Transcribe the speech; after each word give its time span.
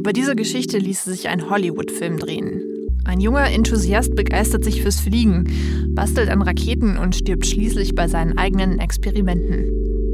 Über 0.00 0.14
diese 0.14 0.34
Geschichte 0.34 0.78
ließe 0.78 1.10
sich 1.10 1.28
ein 1.28 1.50
Hollywood-Film 1.50 2.16
drehen. 2.16 2.62
Ein 3.04 3.20
junger 3.20 3.50
Enthusiast 3.50 4.16
begeistert 4.16 4.64
sich 4.64 4.80
fürs 4.80 4.98
Fliegen, 4.98 5.44
bastelt 5.88 6.30
an 6.30 6.40
Raketen 6.40 6.96
und 6.96 7.14
stirbt 7.14 7.44
schließlich 7.44 7.94
bei 7.94 8.08
seinen 8.08 8.38
eigenen 8.38 8.78
Experimenten. 8.78 9.66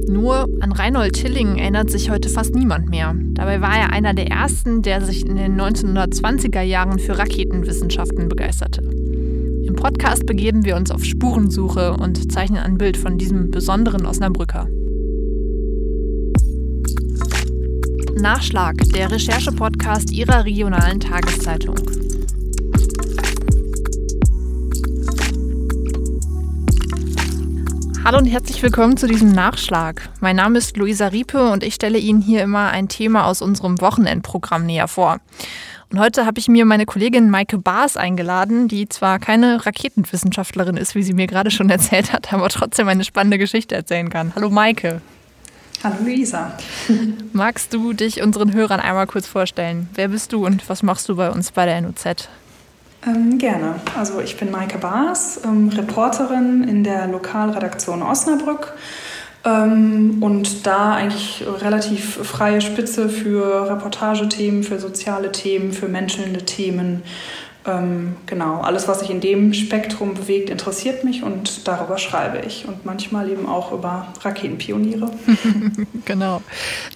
Nur 0.08 0.48
an 0.58 0.72
Reinhold 0.72 1.12
Tilling 1.12 1.58
erinnert 1.58 1.92
sich 1.92 2.10
heute 2.10 2.28
fast 2.28 2.52
niemand 2.52 2.90
mehr. 2.90 3.14
Dabei 3.34 3.60
war 3.60 3.78
er 3.78 3.92
einer 3.92 4.12
der 4.12 4.26
ersten, 4.26 4.82
der 4.82 5.02
sich 5.02 5.24
in 5.24 5.36
den 5.36 5.54
1920er 5.56 6.62
Jahren 6.62 6.98
für 6.98 7.16
Raketenwissenschaften 7.16 8.28
begeisterte. 8.28 8.82
Im 8.82 9.76
Podcast 9.76 10.26
begeben 10.26 10.64
wir 10.64 10.74
uns 10.74 10.90
auf 10.90 11.04
Spurensuche 11.04 11.92
und 11.92 12.32
zeichnen 12.32 12.58
ein 12.58 12.76
Bild 12.76 12.96
von 12.96 13.18
diesem 13.18 13.52
besonderen 13.52 14.04
Osnabrücker. 14.04 14.66
Nachschlag, 18.16 18.76
der 18.94 19.10
Recherche-Podcast 19.10 20.10
Ihrer 20.10 20.46
regionalen 20.46 20.98
Tageszeitung. 21.00 21.76
Hallo 28.02 28.16
und 28.16 28.24
herzlich 28.24 28.62
willkommen 28.62 28.96
zu 28.96 29.06
diesem 29.06 29.32
Nachschlag. 29.32 30.08
Mein 30.20 30.36
Name 30.36 30.56
ist 30.56 30.78
Luisa 30.78 31.08
Riepe 31.08 31.50
und 31.50 31.62
ich 31.62 31.74
stelle 31.74 31.98
Ihnen 31.98 32.22
hier 32.22 32.42
immer 32.42 32.70
ein 32.70 32.88
Thema 32.88 33.26
aus 33.26 33.42
unserem 33.42 33.82
Wochenendprogramm 33.82 34.64
näher 34.64 34.88
vor. 34.88 35.18
Und 35.92 36.00
heute 36.00 36.24
habe 36.24 36.38
ich 36.38 36.48
mir 36.48 36.64
meine 36.64 36.86
Kollegin 36.86 37.28
Maike 37.28 37.58
Baas 37.58 37.98
eingeladen, 37.98 38.66
die 38.66 38.88
zwar 38.88 39.18
keine 39.18 39.66
Raketenwissenschaftlerin 39.66 40.78
ist, 40.78 40.94
wie 40.94 41.02
sie 41.02 41.12
mir 41.12 41.26
gerade 41.26 41.50
schon 41.50 41.68
erzählt 41.70 42.14
hat, 42.14 42.32
aber 42.32 42.48
trotzdem 42.48 42.88
eine 42.88 43.04
spannende 43.04 43.36
Geschichte 43.36 43.74
erzählen 43.74 44.08
kann. 44.08 44.32
Hallo 44.34 44.48
Maike. 44.48 45.02
Hallo 45.82 45.96
Luisa. 46.04 46.52
Magst 47.32 47.72
du 47.72 47.92
dich 47.92 48.22
unseren 48.22 48.52
Hörern 48.54 48.80
einmal 48.80 49.06
kurz 49.06 49.26
vorstellen? 49.26 49.88
Wer 49.94 50.08
bist 50.08 50.32
du 50.32 50.44
und 50.46 50.68
was 50.68 50.82
machst 50.82 51.08
du 51.08 51.16
bei 51.16 51.30
uns 51.30 51.52
bei 51.52 51.66
der 51.66 51.80
NOZ? 51.80 52.28
Ähm, 53.06 53.38
gerne. 53.38 53.76
Also 53.96 54.20
ich 54.20 54.36
bin 54.36 54.50
Maike 54.50 54.78
Baas, 54.78 55.40
ähm, 55.44 55.68
Reporterin 55.68 56.64
in 56.64 56.82
der 56.82 57.06
Lokalredaktion 57.06 58.02
Osnabrück 58.02 58.74
ähm, 59.44 60.22
und 60.22 60.66
da 60.66 60.94
eigentlich 60.94 61.44
relativ 61.62 62.16
freie 62.26 62.60
Spitze 62.60 63.08
für 63.08 63.70
Reportagethemen, 63.70 64.64
für 64.64 64.78
soziale 64.78 65.30
Themen, 65.30 65.72
für 65.72 65.88
menschelnde 65.88 66.44
Themen. 66.44 67.02
Ähm, 67.66 68.16
genau, 68.26 68.60
alles, 68.60 68.86
was 68.86 69.00
sich 69.00 69.10
in 69.10 69.20
dem 69.20 69.52
Spektrum 69.52 70.14
bewegt, 70.14 70.50
interessiert 70.50 71.02
mich 71.02 71.22
und 71.22 71.66
darüber 71.66 71.98
schreibe 71.98 72.46
ich. 72.46 72.66
Und 72.66 72.84
manchmal 72.84 73.28
eben 73.30 73.46
auch 73.46 73.72
über 73.72 74.08
Raketenpioniere. 74.22 75.10
genau. 76.04 76.42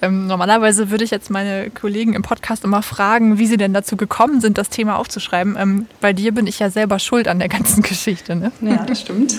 Ähm, 0.01 0.27
normalerweise 0.27 0.91
würde 0.91 1.05
ich 1.05 1.11
jetzt 1.11 1.31
meine 1.31 1.71
Kollegen 1.71 2.15
im 2.15 2.23
Podcast 2.23 2.65
immer 2.65 2.83
fragen, 2.83 3.39
wie 3.39 3.47
sie 3.47 3.57
denn 3.57 3.75
dazu 3.75 3.97
gekommen 3.97 4.41
sind, 4.41 4.59
das 4.59 4.69
Thema 4.69 4.99
aufzuschreiben. 4.99 5.57
Ähm, 5.59 5.87
bei 6.01 6.13
dir 6.13 6.33
bin 6.33 6.47
ich 6.47 6.61
ja 6.61 6.71
selber 6.71 6.99
schuld 6.99 7.27
an 7.27 7.41
der 7.41 7.49
ganzen 7.49 7.83
Geschichte. 7.91 8.37
Ne? 8.37 8.53
Ja, 8.61 8.85
das 8.85 9.01
stimmt. 9.01 9.35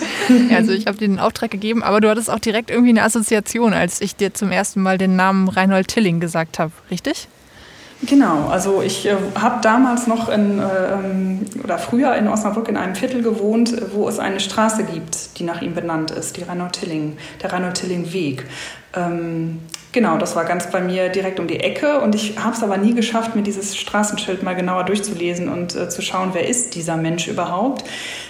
also 0.53 0.73
ich 0.73 0.87
habe 0.87 0.97
dir 0.97 1.07
den 1.07 1.19
Auftrag 1.19 1.51
gegeben, 1.51 1.81
aber 1.81 2.01
du 2.01 2.09
hattest 2.09 2.29
auch 2.29 2.39
direkt 2.39 2.69
irgendwie 2.69 2.89
eine 2.89 3.03
Assoziation, 3.03 3.73
als 3.73 4.01
ich 4.01 4.15
dir 4.15 4.33
zum 4.33 4.51
ersten 4.51 4.81
Mal 4.81 4.97
den 4.97 5.15
Namen 5.15 5.47
Reinhold 5.47 5.87
Tilling 5.87 6.19
gesagt 6.19 6.59
habe, 6.59 6.71
richtig? 6.89 7.27
Genau, 8.03 8.47
also 8.47 8.81
ich 8.81 9.05
äh, 9.05 9.15
habe 9.39 9.61
damals 9.61 10.07
noch 10.07 10.27
in, 10.27 10.59
äh, 10.59 11.63
oder 11.63 11.77
früher 11.77 12.15
in 12.15 12.27
Osnabrück 12.27 12.67
in 12.67 12.75
einem 12.75 12.95
Viertel 12.95 13.21
gewohnt, 13.21 13.75
wo 13.93 14.09
es 14.09 14.17
eine 14.17 14.39
Straße 14.39 14.83
gibt, 14.85 15.37
die 15.37 15.43
nach 15.43 15.61
ihm 15.61 15.75
benannt 15.75 16.09
ist, 16.09 16.37
die 16.37 16.43
Reinhold-Tilling, 16.43 17.17
der 17.43 17.53
Reinhold-Tilling-Weg. 17.53 18.45
Ähm, 18.95 19.59
genau, 19.91 20.17
das 20.17 20.35
war 20.35 20.45
ganz 20.45 20.71
bei 20.71 20.81
mir 20.81 21.09
direkt 21.09 21.39
um 21.39 21.45
die 21.45 21.59
Ecke 21.59 22.01
und 22.01 22.15
ich 22.15 22.39
habe 22.39 22.55
es 22.55 22.63
aber 22.63 22.77
nie 22.77 22.95
geschafft, 22.95 23.35
mir 23.35 23.43
dieses 23.43 23.77
Straßenschild 23.77 24.41
mal 24.41 24.55
genauer 24.55 24.83
durchzulesen 24.85 25.47
und 25.47 25.75
äh, 25.75 25.87
zu 25.89 26.01
schauen, 26.01 26.31
wer 26.33 26.47
ist 26.47 26.73
dieser 26.73 26.97
Mensch 26.97 27.27
überhaupt. 27.27 27.83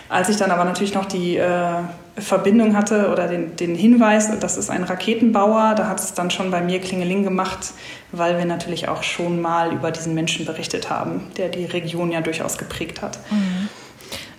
Als 0.10 0.28
ich 0.28 0.36
dann 0.36 0.52
aber 0.52 0.66
natürlich 0.66 0.94
noch 0.94 1.06
die 1.06 1.38
äh, 1.38 1.76
Verbindung 2.18 2.76
hatte 2.76 3.10
oder 3.12 3.28
den, 3.28 3.56
den 3.56 3.76
Hinweis, 3.76 4.30
das 4.40 4.58
ist 4.58 4.70
ein 4.70 4.84
Raketenbauer, 4.84 5.76
da 5.76 5.88
hat 5.88 6.00
es 6.00 6.14
dann 6.14 6.30
schon 6.30 6.52
bei 6.52 6.62
mir 6.62 6.80
Klingeling 6.80 7.24
gemacht, 7.24 7.72
weil 8.12 8.38
wir 8.38 8.46
natürlich 8.46 8.90
auch 8.90 9.04
schon 9.04 9.42
mal 9.42 9.74
über 9.74 9.92
diesen 9.92 10.14
Menschen 10.14 10.46
berichtet 10.46 10.90
haben, 10.90 11.22
der 11.38 11.50
die 11.50 11.66
Region 11.66 12.12
ja 12.12 12.22
durchaus 12.22 12.58
geprägt 12.58 13.02
hat. 13.02 13.20
Mhm. 13.32 13.70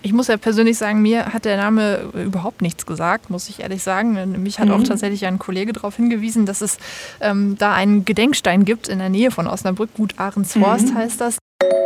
Ich 0.05 0.13
muss 0.13 0.27
ja 0.27 0.37
persönlich 0.37 0.79
sagen, 0.79 1.01
mir 1.01 1.27
hat 1.27 1.45
der 1.45 1.57
Name 1.57 2.11
überhaupt 2.13 2.61
nichts 2.61 2.87
gesagt, 2.87 3.31
muss 3.31 3.49
ich 3.49 3.61
ehrlich 3.61 3.85
sagen. 3.85 4.43
Mich 4.43 4.59
hat 4.59 4.67
mhm. 4.67 4.75
auch 4.75 4.83
tatsächlich 4.83 5.27
ein 5.27 5.39
Kollege 5.39 5.73
darauf 5.73 5.95
hingewiesen, 5.97 6.45
dass 6.45 6.61
es 6.61 6.79
ähm, 7.21 7.57
da 7.57 7.73
einen 7.73 8.05
Gedenkstein 8.05 8.65
gibt 8.65 8.89
in 8.89 8.99
der 8.99 9.09
Nähe 9.11 9.31
von 9.31 9.47
Osnabrück. 9.47 9.95
Gut 9.95 10.19
Ahrensforst 10.19 10.89
mhm. 10.89 10.95
heißt 10.97 11.21
das. 11.21 11.39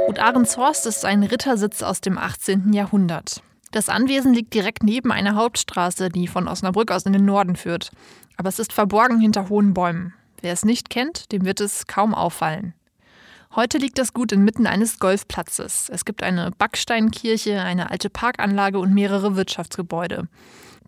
Gut 0.07 0.19
Ahrensforst 0.19 0.87
ist 0.87 1.05
ein 1.05 1.25
Rittersitz 1.25 1.83
aus 1.83 2.01
dem 2.01 2.17
18. 2.17 2.73
Jahrhundert. 2.73 3.43
Das 3.71 3.89
Anwesen 3.89 4.33
liegt 4.33 4.55
direkt 4.55 4.83
neben 4.83 5.13
einer 5.13 5.35
Hauptstraße, 5.35 6.09
die 6.09 6.29
von 6.29 6.49
Osnabrück 6.49 6.91
aus 6.91 7.05
in 7.05 7.13
den 7.13 7.25
Norden 7.25 7.57
führt. 7.57 7.91
Aber 8.37 8.49
es 8.49 8.59
ist 8.59 8.73
verborgen 8.73 9.21
hinter 9.21 9.49
hohen 9.49 9.75
Bäumen. 9.75 10.15
Wer 10.41 10.53
es 10.53 10.65
nicht 10.65 10.91
kennt, 10.91 11.33
dem 11.33 11.45
wird 11.45 11.61
es 11.61 11.87
kaum 11.87 12.15
auffallen. 12.15 12.75
Heute 13.55 13.79
liegt 13.79 13.99
das 13.99 14.13
Gut 14.13 14.33
inmitten 14.33 14.67
eines 14.67 14.99
Golfplatzes. 14.99 15.89
Es 15.91 16.05
gibt 16.05 16.23
eine 16.23 16.51
Backsteinkirche, 16.59 17.61
eine 17.61 17.91
alte 17.91 18.11
Parkanlage 18.11 18.79
und 18.79 18.93
mehrere 18.93 19.35
Wirtschaftsgebäude. 19.37 20.29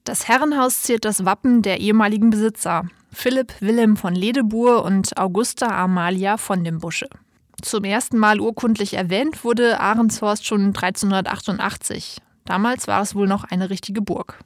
Das 0.04 0.28
Herrenhaus 0.28 0.82
ziert 0.82 1.04
das 1.04 1.24
Wappen 1.24 1.62
der 1.62 1.80
ehemaligen 1.80 2.30
Besitzer, 2.30 2.84
Philipp 3.12 3.54
Wilhelm 3.60 3.96
von 3.96 4.14
Ledebur 4.14 4.84
und 4.84 5.16
Augusta 5.18 5.66
Amalia 5.66 6.36
von 6.36 6.62
dem 6.62 6.78
Busche. 6.78 7.08
Zum 7.62 7.84
ersten 7.84 8.18
Mal 8.18 8.40
urkundlich 8.40 8.94
erwähnt 8.94 9.44
wurde 9.44 9.80
Ahrenshorst 9.80 10.46
schon 10.46 10.66
1388. 10.66 12.18
Damals 12.48 12.88
war 12.88 13.02
es 13.02 13.14
wohl 13.14 13.28
noch 13.28 13.44
eine 13.44 13.68
richtige 13.68 14.00
Burg. 14.00 14.38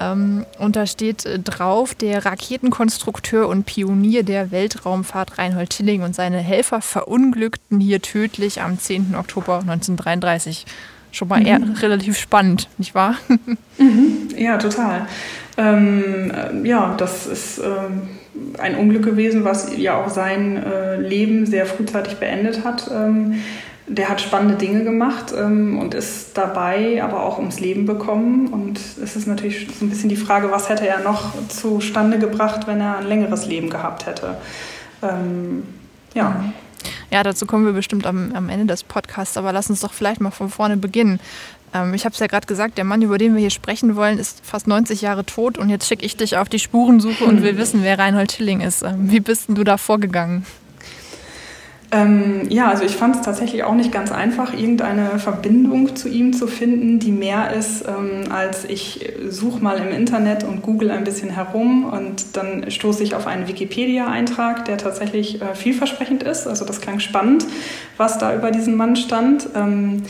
Ähm, 0.00 0.46
und 0.58 0.76
da 0.76 0.86
steht 0.86 1.26
äh, 1.26 1.38
drauf, 1.38 1.94
der 1.94 2.24
Raketenkonstrukteur 2.24 3.46
und 3.46 3.66
Pionier 3.66 4.22
der 4.22 4.50
Weltraumfahrt 4.50 5.36
Reinhold 5.36 5.70
Tilling 5.70 6.00
und 6.02 6.14
seine 6.14 6.38
Helfer 6.38 6.80
verunglückten 6.80 7.80
hier 7.80 8.00
tödlich 8.00 8.62
am 8.62 8.78
10. 8.78 9.14
Oktober 9.14 9.58
1933. 9.58 10.64
Schon 11.10 11.28
mal 11.28 11.46
eher 11.46 11.58
mhm. 11.58 11.72
relativ 11.72 12.18
spannend, 12.18 12.68
nicht 12.78 12.94
wahr? 12.94 13.16
Mhm. 13.80 14.30
Ja, 14.36 14.58
total. 14.58 15.06
Ähm, 15.56 16.32
äh, 16.32 16.66
ja, 16.68 16.96
das 16.96 17.28
ist 17.28 17.58
ähm, 17.58 18.08
ein 18.58 18.74
Unglück 18.74 19.04
gewesen, 19.04 19.44
was 19.44 19.76
ja 19.76 20.02
auch 20.02 20.08
sein 20.08 20.56
äh, 20.56 20.96
Leben 20.96 21.46
sehr 21.46 21.64
frühzeitig 21.64 22.16
beendet 22.16 22.64
hat. 22.64 22.90
Ähm, 22.92 23.40
der 23.88 24.08
hat 24.08 24.20
spannende 24.20 24.56
Dinge 24.56 24.84
gemacht 24.84 25.32
ähm, 25.36 25.78
und 25.78 25.94
ist 25.94 26.36
dabei 26.36 27.02
aber 27.02 27.24
auch 27.24 27.38
ums 27.38 27.58
Leben 27.58 27.86
bekommen. 27.86 28.48
Und 28.48 28.78
es 29.02 29.16
ist 29.16 29.26
natürlich 29.26 29.66
so 29.78 29.84
ein 29.84 29.90
bisschen 29.90 30.08
die 30.08 30.16
Frage, 30.16 30.50
was 30.50 30.68
hätte 30.68 30.86
er 30.86 31.00
noch 31.00 31.32
zustande 31.48 32.18
gebracht, 32.18 32.66
wenn 32.66 32.80
er 32.80 32.98
ein 32.98 33.06
längeres 33.06 33.46
Leben 33.46 33.70
gehabt 33.70 34.06
hätte. 34.06 34.36
Ähm, 35.02 35.62
ja. 36.14 36.44
Ja, 37.10 37.22
dazu 37.22 37.46
kommen 37.46 37.64
wir 37.64 37.72
bestimmt 37.72 38.06
am, 38.06 38.32
am, 38.34 38.50
Ende 38.50 38.66
des 38.66 38.82
Podcasts, 38.82 39.36
aber 39.36 39.52
lass 39.52 39.70
uns 39.70 39.80
doch 39.80 39.92
vielleicht 39.92 40.20
mal 40.20 40.30
von 40.30 40.50
vorne 40.50 40.76
beginnen. 40.76 41.18
Ähm, 41.72 41.94
ich 41.94 42.04
habe 42.04 42.12
es 42.12 42.18
ja 42.18 42.26
gerade 42.26 42.46
gesagt, 42.46 42.76
der 42.76 42.84
Mann, 42.84 43.00
über 43.00 43.16
den 43.16 43.34
wir 43.34 43.40
hier 43.40 43.50
sprechen 43.50 43.96
wollen, 43.96 44.18
ist 44.18 44.44
fast 44.44 44.66
90 44.66 45.00
Jahre 45.00 45.24
tot 45.24 45.56
und 45.56 45.70
jetzt 45.70 45.88
schicke 45.88 46.04
ich 46.04 46.16
dich 46.16 46.36
auf 46.36 46.48
die 46.48 46.58
Spurensuche 46.58 47.24
und 47.24 47.42
will 47.42 47.56
wissen, 47.56 47.82
wer 47.82 47.98
Reinhold 47.98 48.30
Tilling 48.30 48.60
ist. 48.60 48.82
Ähm, 48.82 49.10
wie 49.10 49.20
bist 49.20 49.48
denn 49.48 49.54
du 49.54 49.64
da 49.64 49.78
vorgegangen? 49.78 50.44
Ähm, 51.90 52.46
ja, 52.50 52.68
also 52.68 52.84
ich 52.84 52.96
fand 52.96 53.16
es 53.16 53.22
tatsächlich 53.22 53.64
auch 53.64 53.74
nicht 53.74 53.90
ganz 53.90 54.12
einfach, 54.12 54.52
irgendeine 54.52 55.18
Verbindung 55.18 55.96
zu 55.96 56.08
ihm 56.08 56.34
zu 56.34 56.46
finden, 56.46 56.98
die 56.98 57.12
mehr 57.12 57.54
ist, 57.54 57.82
ähm, 57.88 58.30
als 58.30 58.66
ich 58.66 59.14
suche 59.26 59.62
mal 59.62 59.78
im 59.78 59.88
Internet 59.88 60.44
und 60.44 60.60
google 60.60 60.90
ein 60.90 61.04
bisschen 61.04 61.30
herum 61.30 61.84
und 61.84 62.36
dann 62.36 62.70
stoße 62.70 63.02
ich 63.02 63.14
auf 63.14 63.26
einen 63.26 63.48
Wikipedia-Eintrag, 63.48 64.66
der 64.66 64.76
tatsächlich 64.76 65.40
äh, 65.40 65.54
vielversprechend 65.54 66.22
ist. 66.22 66.46
Also 66.46 66.66
das 66.66 66.82
klang 66.82 67.00
spannend, 67.00 67.46
was 67.96 68.18
da 68.18 68.34
über 68.34 68.50
diesen 68.50 68.76
Mann 68.76 68.94
stand. 68.94 69.48
Ähm, 69.56 70.02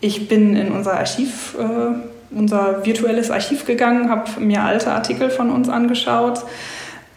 ich 0.00 0.28
bin 0.28 0.56
in 0.56 0.72
unser 0.72 0.94
Archiv, 0.94 1.56
äh, 1.58 2.34
unser 2.34 2.86
virtuelles 2.86 3.30
Archiv 3.30 3.66
gegangen, 3.66 4.08
habe 4.08 4.40
mir 4.40 4.62
alte 4.62 4.92
Artikel 4.92 5.28
von 5.28 5.50
uns 5.50 5.68
angeschaut 5.68 6.44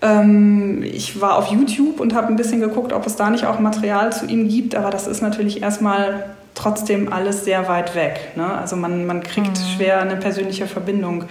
ähm, 0.01 0.83
ich 0.83 1.21
war 1.21 1.38
auf 1.38 1.48
YouTube 1.48 2.00
und 2.00 2.13
habe 2.13 2.27
ein 2.27 2.36
bisschen 2.36 2.59
geguckt, 2.59 2.94
ob 2.94 3.06
es 3.06 3.15
da 3.15 3.30
nicht 3.30 3.45
auch 3.45 3.59
Material 3.59 4.12
zu 4.12 4.25
ihm 4.25 4.48
gibt, 4.48 4.75
aber 4.75 4.89
das 4.89 5.07
ist 5.07 5.21
natürlich 5.21 5.62
erstmal 5.62 6.25
trotzdem 6.56 7.12
alles 7.12 7.45
sehr 7.45 7.68
weit 7.68 7.95
weg. 7.95 8.31
Ne? 8.36 8.45
Also 8.45 8.75
man, 8.75 9.06
man 9.06 9.24
kriegt 9.24 9.59
mhm. 9.59 9.75
schwer 9.75 10.01
eine 10.01 10.18
persönliche 10.18 10.68
Verbindung 10.68 11.25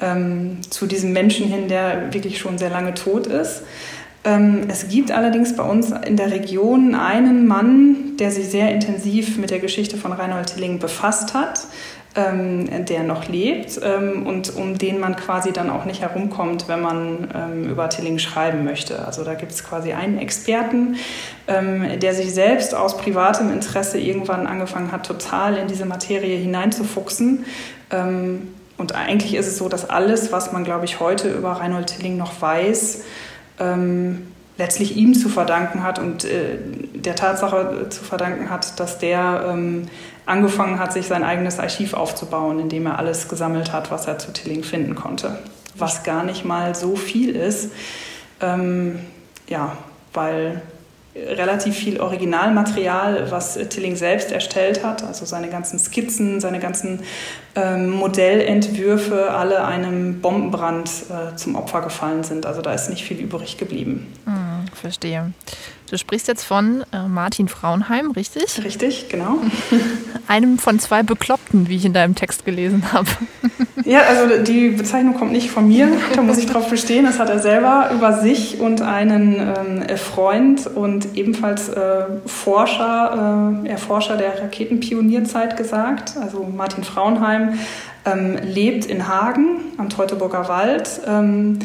ähm, 0.00 0.58
zu 0.68 0.86
diesem 0.86 1.12
Menschen 1.12 1.46
hin, 1.46 1.68
der 1.68 2.12
wirklich 2.12 2.38
schon 2.38 2.58
sehr 2.58 2.70
lange 2.70 2.94
tot 2.94 3.26
ist. 3.26 3.62
Ähm, 4.24 4.64
es 4.68 4.88
gibt 4.88 5.12
allerdings 5.12 5.56
bei 5.56 5.62
uns 5.62 5.90
in 5.90 6.16
der 6.16 6.30
Region 6.30 6.94
einen 6.94 7.46
Mann, 7.46 8.16
der 8.18 8.30
sich 8.30 8.48
sehr 8.48 8.72
intensiv 8.72 9.38
mit 9.38 9.50
der 9.50 9.60
Geschichte 9.60 9.96
von 9.96 10.12
Reinhold 10.12 10.54
Tilling 10.54 10.78
befasst 10.78 11.34
hat. 11.34 11.60
Ähm, 12.16 12.84
der 12.86 13.02
noch 13.02 13.28
lebt 13.28 13.78
ähm, 13.82 14.26
und 14.26 14.56
um 14.56 14.78
den 14.78 14.98
man 14.98 15.16
quasi 15.16 15.52
dann 15.52 15.70
auch 15.70 15.84
nicht 15.84 16.00
herumkommt, 16.00 16.66
wenn 16.66 16.80
man 16.80 17.28
ähm, 17.34 17.70
über 17.70 17.88
Tilling 17.88 18.18
schreiben 18.18 18.64
möchte. 18.64 19.04
Also 19.04 19.22
da 19.22 19.34
gibt 19.34 19.52
es 19.52 19.64
quasi 19.64 19.92
einen 19.92 20.18
Experten, 20.18 20.96
der 21.48 22.12
sich 22.12 22.34
selbst 22.34 22.74
aus 22.74 22.96
privatem 22.96 23.52
Interesse 23.52 24.00
irgendwann 24.00 24.48
angefangen 24.48 24.90
hat, 24.90 25.06
total 25.06 25.56
in 25.56 25.68
diese 25.68 25.86
Materie 25.86 26.36
hineinzufuchsen. 26.36 27.44
Und 28.78 28.94
eigentlich 28.96 29.34
ist 29.36 29.46
es 29.46 29.56
so, 29.56 29.68
dass 29.68 29.88
alles, 29.88 30.32
was 30.32 30.50
man, 30.50 30.64
glaube 30.64 30.86
ich, 30.86 30.98
heute 30.98 31.30
über 31.30 31.52
Reinhold 31.52 31.86
Tilling 31.86 32.16
noch 32.16 32.42
weiß, 32.42 33.04
ähm, 33.60 34.26
letztlich 34.58 34.96
ihm 34.96 35.14
zu 35.14 35.28
verdanken 35.28 35.82
hat 35.82 35.98
und 35.98 36.24
äh, 36.24 36.58
der 36.94 37.14
Tatsache 37.14 37.88
zu 37.90 38.04
verdanken 38.04 38.50
hat, 38.50 38.80
dass 38.80 38.98
der 38.98 39.46
ähm, 39.48 39.88
angefangen 40.24 40.78
hat, 40.78 40.92
sich 40.92 41.06
sein 41.06 41.22
eigenes 41.22 41.58
Archiv 41.58 41.94
aufzubauen, 41.94 42.58
indem 42.58 42.86
er 42.86 42.98
alles 42.98 43.28
gesammelt 43.28 43.72
hat, 43.72 43.90
was 43.90 44.06
er 44.06 44.18
zu 44.18 44.32
Tilling 44.32 44.64
finden 44.64 44.94
konnte. 44.94 45.38
Was 45.76 46.02
gar 46.02 46.24
nicht 46.24 46.44
mal 46.44 46.74
so 46.74 46.96
viel 46.96 47.36
ist. 47.36 47.70
Ähm, 48.40 48.98
ja, 49.48 49.76
weil 50.12 50.62
relativ 51.16 51.76
viel 51.76 52.00
Originalmaterial, 52.00 53.30
was 53.30 53.54
Tilling 53.54 53.96
selbst 53.96 54.32
erstellt 54.32 54.84
hat, 54.84 55.02
also 55.02 55.24
seine 55.24 55.48
ganzen 55.48 55.78
Skizzen, 55.78 56.40
seine 56.40 56.58
ganzen 56.58 57.00
ähm, 57.54 57.90
Modellentwürfe, 57.90 59.30
alle 59.30 59.64
einem 59.64 60.20
Bombenbrand 60.20 60.90
äh, 61.08 61.36
zum 61.36 61.56
Opfer 61.56 61.80
gefallen 61.80 62.22
sind. 62.22 62.44
Also 62.44 62.60
da 62.60 62.72
ist 62.74 62.90
nicht 62.90 63.04
viel 63.04 63.18
übrig 63.18 63.56
geblieben. 63.56 64.12
Mhm, 64.26 64.35
verstehe. 64.86 65.32
Du 65.90 65.98
sprichst 65.98 66.28
jetzt 66.28 66.44
von 66.44 66.84
äh, 66.92 67.08
Martin 67.08 67.48
Frauenheim, 67.48 68.12
richtig? 68.12 68.62
Richtig, 68.64 69.08
genau. 69.08 69.38
Einem 70.28 70.58
von 70.58 70.78
zwei 70.78 71.02
Bekloppten, 71.02 71.68
wie 71.68 71.76
ich 71.76 71.84
in 71.84 71.92
deinem 71.92 72.14
Text 72.14 72.44
gelesen 72.44 72.92
habe. 72.92 73.08
Ja, 73.84 74.00
also 74.00 74.42
die 74.42 74.70
Bezeichnung 74.70 75.14
kommt 75.14 75.30
nicht 75.30 75.48
von 75.48 75.68
mir, 75.68 75.88
da 76.12 76.20
muss 76.20 76.38
ich 76.38 76.46
drauf 76.46 76.68
bestehen. 76.68 77.04
Das 77.04 77.20
hat 77.20 77.30
er 77.30 77.38
selber 77.38 77.90
über 77.94 78.14
sich 78.14 78.58
und 78.58 78.82
einen 78.82 79.36
ähm, 79.36 79.96
Freund 79.96 80.66
und 80.66 81.14
ebenfalls 81.14 81.68
äh, 81.68 82.06
Forscher, 82.26 83.62
äh, 83.64 83.68
Erforscher 83.68 84.16
der 84.16 84.42
Raketenpionierzeit 84.42 85.56
gesagt. 85.56 86.16
Also 86.20 86.42
Martin 86.42 86.82
Frauenheim 86.82 87.60
ähm, 88.04 88.36
lebt 88.42 88.86
in 88.86 89.06
Hagen 89.06 89.60
am 89.78 89.88
Teutoburger 89.88 90.48
Wald. 90.48 91.00
Ähm, 91.06 91.60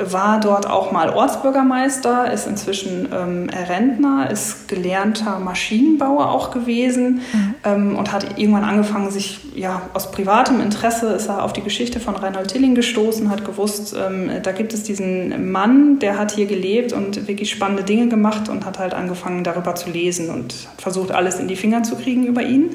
war 0.00 0.40
dort 0.40 0.68
auch 0.68 0.92
mal 0.92 1.10
Ortsbürgermeister, 1.10 2.32
ist 2.32 2.46
inzwischen 2.46 3.08
ähm, 3.12 3.50
Rentner, 3.68 4.30
ist 4.30 4.68
gelernter 4.68 5.38
Maschinenbauer 5.38 6.30
auch 6.30 6.50
gewesen 6.50 7.20
mhm. 7.32 7.54
ähm, 7.64 7.96
und 7.96 8.12
hat 8.12 8.38
irgendwann 8.38 8.64
angefangen, 8.64 9.10
sich 9.10 9.40
ja 9.54 9.82
aus 9.94 10.10
privatem 10.10 10.60
Interesse 10.60 11.08
ist 11.08 11.28
er 11.28 11.44
auf 11.44 11.52
die 11.52 11.62
Geschichte 11.62 12.00
von 12.00 12.16
Reinhold 12.16 12.48
Tilling 12.48 12.74
gestoßen, 12.74 13.30
hat 13.30 13.44
gewusst, 13.44 13.94
ähm, 13.98 14.30
da 14.42 14.52
gibt 14.52 14.72
es 14.72 14.82
diesen 14.82 15.50
Mann, 15.52 15.98
der 15.98 16.18
hat 16.18 16.32
hier 16.32 16.46
gelebt 16.46 16.92
und 16.92 17.28
wirklich 17.28 17.50
spannende 17.50 17.82
Dinge 17.82 18.08
gemacht 18.08 18.48
und 18.48 18.64
hat 18.64 18.78
halt 18.78 18.94
angefangen, 18.94 19.44
darüber 19.44 19.74
zu 19.74 19.90
lesen 19.90 20.30
und 20.30 20.54
versucht, 20.78 21.12
alles 21.12 21.38
in 21.38 21.48
die 21.48 21.56
Finger 21.56 21.82
zu 21.82 21.96
kriegen 21.96 22.26
über 22.26 22.42
ihn 22.42 22.74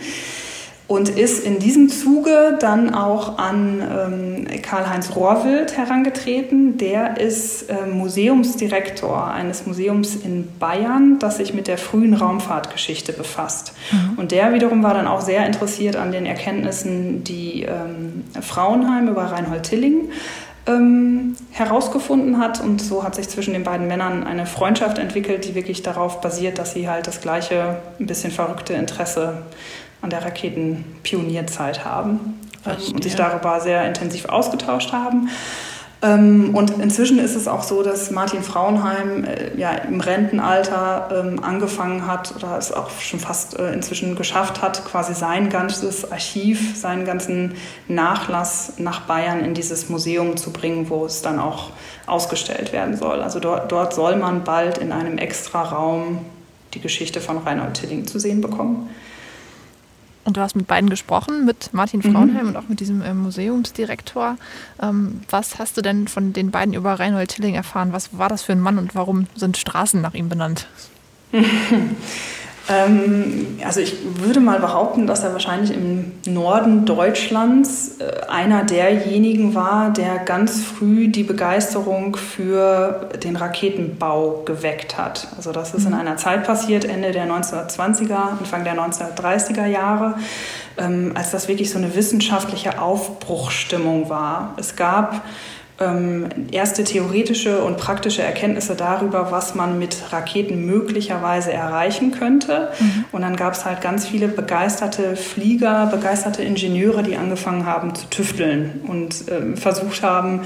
und 0.87 1.09
ist 1.09 1.43
in 1.43 1.57
diesem 1.57 1.89
Zuge 1.89 2.57
dann 2.59 2.93
auch 2.93 3.39
an 3.39 3.81
ähm, 3.81 4.61
Karl-Heinz 4.61 5.15
Rohrwild 5.15 5.75
herangetreten. 5.75 6.77
Der 6.77 7.19
ist 7.19 7.69
äh, 7.69 7.87
Museumsdirektor 7.87 9.27
eines 9.27 9.65
Museums 9.65 10.15
in 10.15 10.47
Bayern, 10.59 11.17
das 11.17 11.37
sich 11.37 11.55
mit 11.55 11.67
der 11.67 11.79
frühen 11.79 12.13
Raumfahrtgeschichte 12.13 13.13
befasst. 13.13 13.73
Mhm. 13.91 14.19
Und 14.19 14.31
der 14.31 14.53
wiederum 14.53 14.83
war 14.83 14.93
dann 14.93 15.07
auch 15.07 15.21
sehr 15.21 15.45
interessiert 15.47 15.95
an 15.95 16.11
den 16.11 16.27
Erkenntnissen, 16.27 17.23
die 17.23 17.63
ähm, 17.63 18.23
Frauenheim 18.39 19.07
über 19.07 19.23
Reinhold 19.23 19.63
Tilling 19.63 20.11
ähm, 20.67 21.35
herausgefunden 21.49 22.37
hat. 22.37 22.61
Und 22.61 22.79
so 22.79 23.03
hat 23.03 23.15
sich 23.15 23.27
zwischen 23.27 23.53
den 23.53 23.63
beiden 23.63 23.87
Männern 23.87 24.23
eine 24.23 24.45
Freundschaft 24.45 24.99
entwickelt, 24.99 25.45
die 25.45 25.55
wirklich 25.55 25.81
darauf 25.81 26.21
basiert, 26.21 26.59
dass 26.59 26.73
sie 26.73 26.87
halt 26.87 27.07
das 27.07 27.21
gleiche, 27.21 27.77
ein 27.99 28.05
bisschen 28.05 28.31
verrückte 28.31 28.73
Interesse 28.73 29.41
an 30.05 30.11
der 30.11 30.23
Raketenpionierzeit 30.23 31.83
haben 31.83 32.39
ähm, 32.65 32.93
und 32.93 33.03
sich 33.03 33.15
darüber 33.15 33.59
sehr 33.59 33.85
intensiv 33.87 34.25
ausgetauscht 34.25 34.93
haben. 34.93 35.29
Ähm, 36.03 36.53
und 36.53 36.69
inzwischen 36.79 37.17
ist 37.17 37.35
es 37.35 37.47
auch 37.47 37.63
so, 37.63 37.81
dass 37.81 38.11
Martin 38.11 38.43
Frauenheim 38.43 39.23
äh, 39.23 39.57
ja, 39.57 39.71
im 39.71 40.01
Rentenalter 40.01 41.09
ähm, 41.11 41.43
angefangen 41.43 42.05
hat 42.05 42.35
oder 42.35 42.55
es 42.55 42.71
auch 42.71 42.91
schon 42.99 43.19
fast 43.19 43.57
äh, 43.57 43.73
inzwischen 43.73 44.15
geschafft 44.15 44.61
hat, 44.61 44.85
quasi 44.85 45.15
sein 45.15 45.49
ganzes 45.49 46.11
Archiv, 46.11 46.77
seinen 46.77 47.03
ganzen 47.05 47.55
Nachlass 47.87 48.73
nach 48.77 49.01
Bayern 49.01 49.39
in 49.39 49.55
dieses 49.55 49.89
Museum 49.89 50.37
zu 50.37 50.51
bringen, 50.51 50.87
wo 50.91 51.05
es 51.05 51.23
dann 51.23 51.39
auch 51.39 51.71
ausgestellt 52.05 52.73
werden 52.73 52.95
soll. 52.95 53.23
Also 53.23 53.39
dort, 53.39 53.71
dort 53.71 53.95
soll 53.95 54.17
man 54.17 54.43
bald 54.43 54.77
in 54.77 54.91
einem 54.91 55.17
extra 55.17 55.63
Raum 55.63 56.19
die 56.75 56.81
Geschichte 56.81 57.21
von 57.21 57.39
Reinhold 57.39 57.73
Tilling 57.73 58.05
zu 58.05 58.19
sehen 58.19 58.41
bekommen. 58.41 58.89
Und 60.25 60.37
du 60.37 60.41
hast 60.41 60.55
mit 60.55 60.67
beiden 60.67 60.89
gesprochen, 60.89 61.45
mit 61.45 61.73
Martin. 61.73 62.01
Frauenheim 62.01 62.43
mhm. 62.43 62.49
und 62.49 62.57
auch 62.57 62.67
mit 62.67 62.79
diesem 62.79 63.01
äh, 63.01 63.13
Museumsdirektor. 63.13 64.37
Ähm, 64.81 65.21
was 65.29 65.59
hast 65.59 65.77
du 65.77 65.81
denn 65.81 66.07
von 66.07 66.33
den 66.33 66.51
beiden 66.51 66.73
über 66.73 66.99
Reinhold 66.99 67.29
Tilling 67.29 67.55
erfahren? 67.55 67.93
Was 67.93 68.17
war 68.17 68.27
das 68.27 68.41
für 68.41 68.51
ein 68.51 68.59
Mann 68.59 68.77
und 68.77 68.95
warum 68.95 69.27
sind 69.35 69.55
Straßen 69.55 70.01
nach 70.01 70.15
ihm 70.15 70.27
benannt? 70.27 70.67
Ähm, 72.67 73.59
also 73.63 73.79
ich 73.79 73.95
würde 74.19 74.39
mal 74.39 74.59
behaupten, 74.59 75.05
dass 75.05 75.23
er 75.23 75.33
wahrscheinlich 75.33 75.71
im 75.71 76.13
Norden 76.27 76.85
Deutschlands 76.85 77.99
äh, 77.99 78.25
einer 78.27 78.63
derjenigen 78.63 79.53
war, 79.53 79.91
der 79.91 80.17
ganz 80.19 80.63
früh 80.63 81.07
die 81.07 81.23
Begeisterung 81.23 82.15
für 82.15 83.09
den 83.23 83.35
Raketenbau 83.35 84.43
geweckt 84.45 84.97
hat. 84.97 85.27
Also 85.37 85.51
das 85.51 85.75
ist 85.75 85.85
in 85.85 85.91
mhm. 85.91 85.99
einer 85.99 86.17
Zeit 86.17 86.45
passiert, 86.45 86.85
Ende 86.85 87.11
der 87.11 87.27
1920er, 87.27 88.39
Anfang 88.39 88.63
der 88.63 88.75
1930er 88.75 89.67
Jahre, 89.67 90.15
ähm, 90.77 91.11
als 91.13 91.31
das 91.31 91.47
wirklich 91.47 91.69
so 91.69 91.77
eine 91.77 91.95
wissenschaftliche 91.95 92.81
Aufbruchstimmung 92.81 94.09
war. 94.09 94.55
Es 94.57 94.75
gab 94.75 95.21
ähm, 95.79 96.27
erste 96.51 96.85
theoretische 96.85 97.61
und 97.61 97.77
praktische 97.77 98.21
Erkenntnisse 98.21 98.75
darüber, 98.75 99.31
was 99.31 99.55
man 99.55 99.77
mit 99.77 100.13
Raketen 100.13 100.65
möglicherweise 100.65 101.51
erreichen 101.51 102.11
könnte. 102.11 102.69
Mhm. 102.79 103.05
Und 103.11 103.21
dann 103.23 103.35
gab 103.35 103.53
es 103.53 103.65
halt 103.65 103.81
ganz 103.81 104.07
viele 104.07 104.29
begeisterte 104.29 105.17
Flieger, 105.17 105.87
begeisterte 105.87 106.43
Ingenieure, 106.43 107.03
die 107.03 107.17
angefangen 107.17 107.65
haben 107.65 107.93
zu 107.93 108.07
tüfteln 108.09 108.81
und 108.87 109.27
äh, 109.27 109.57
versucht 109.57 110.01
haben, 110.01 110.41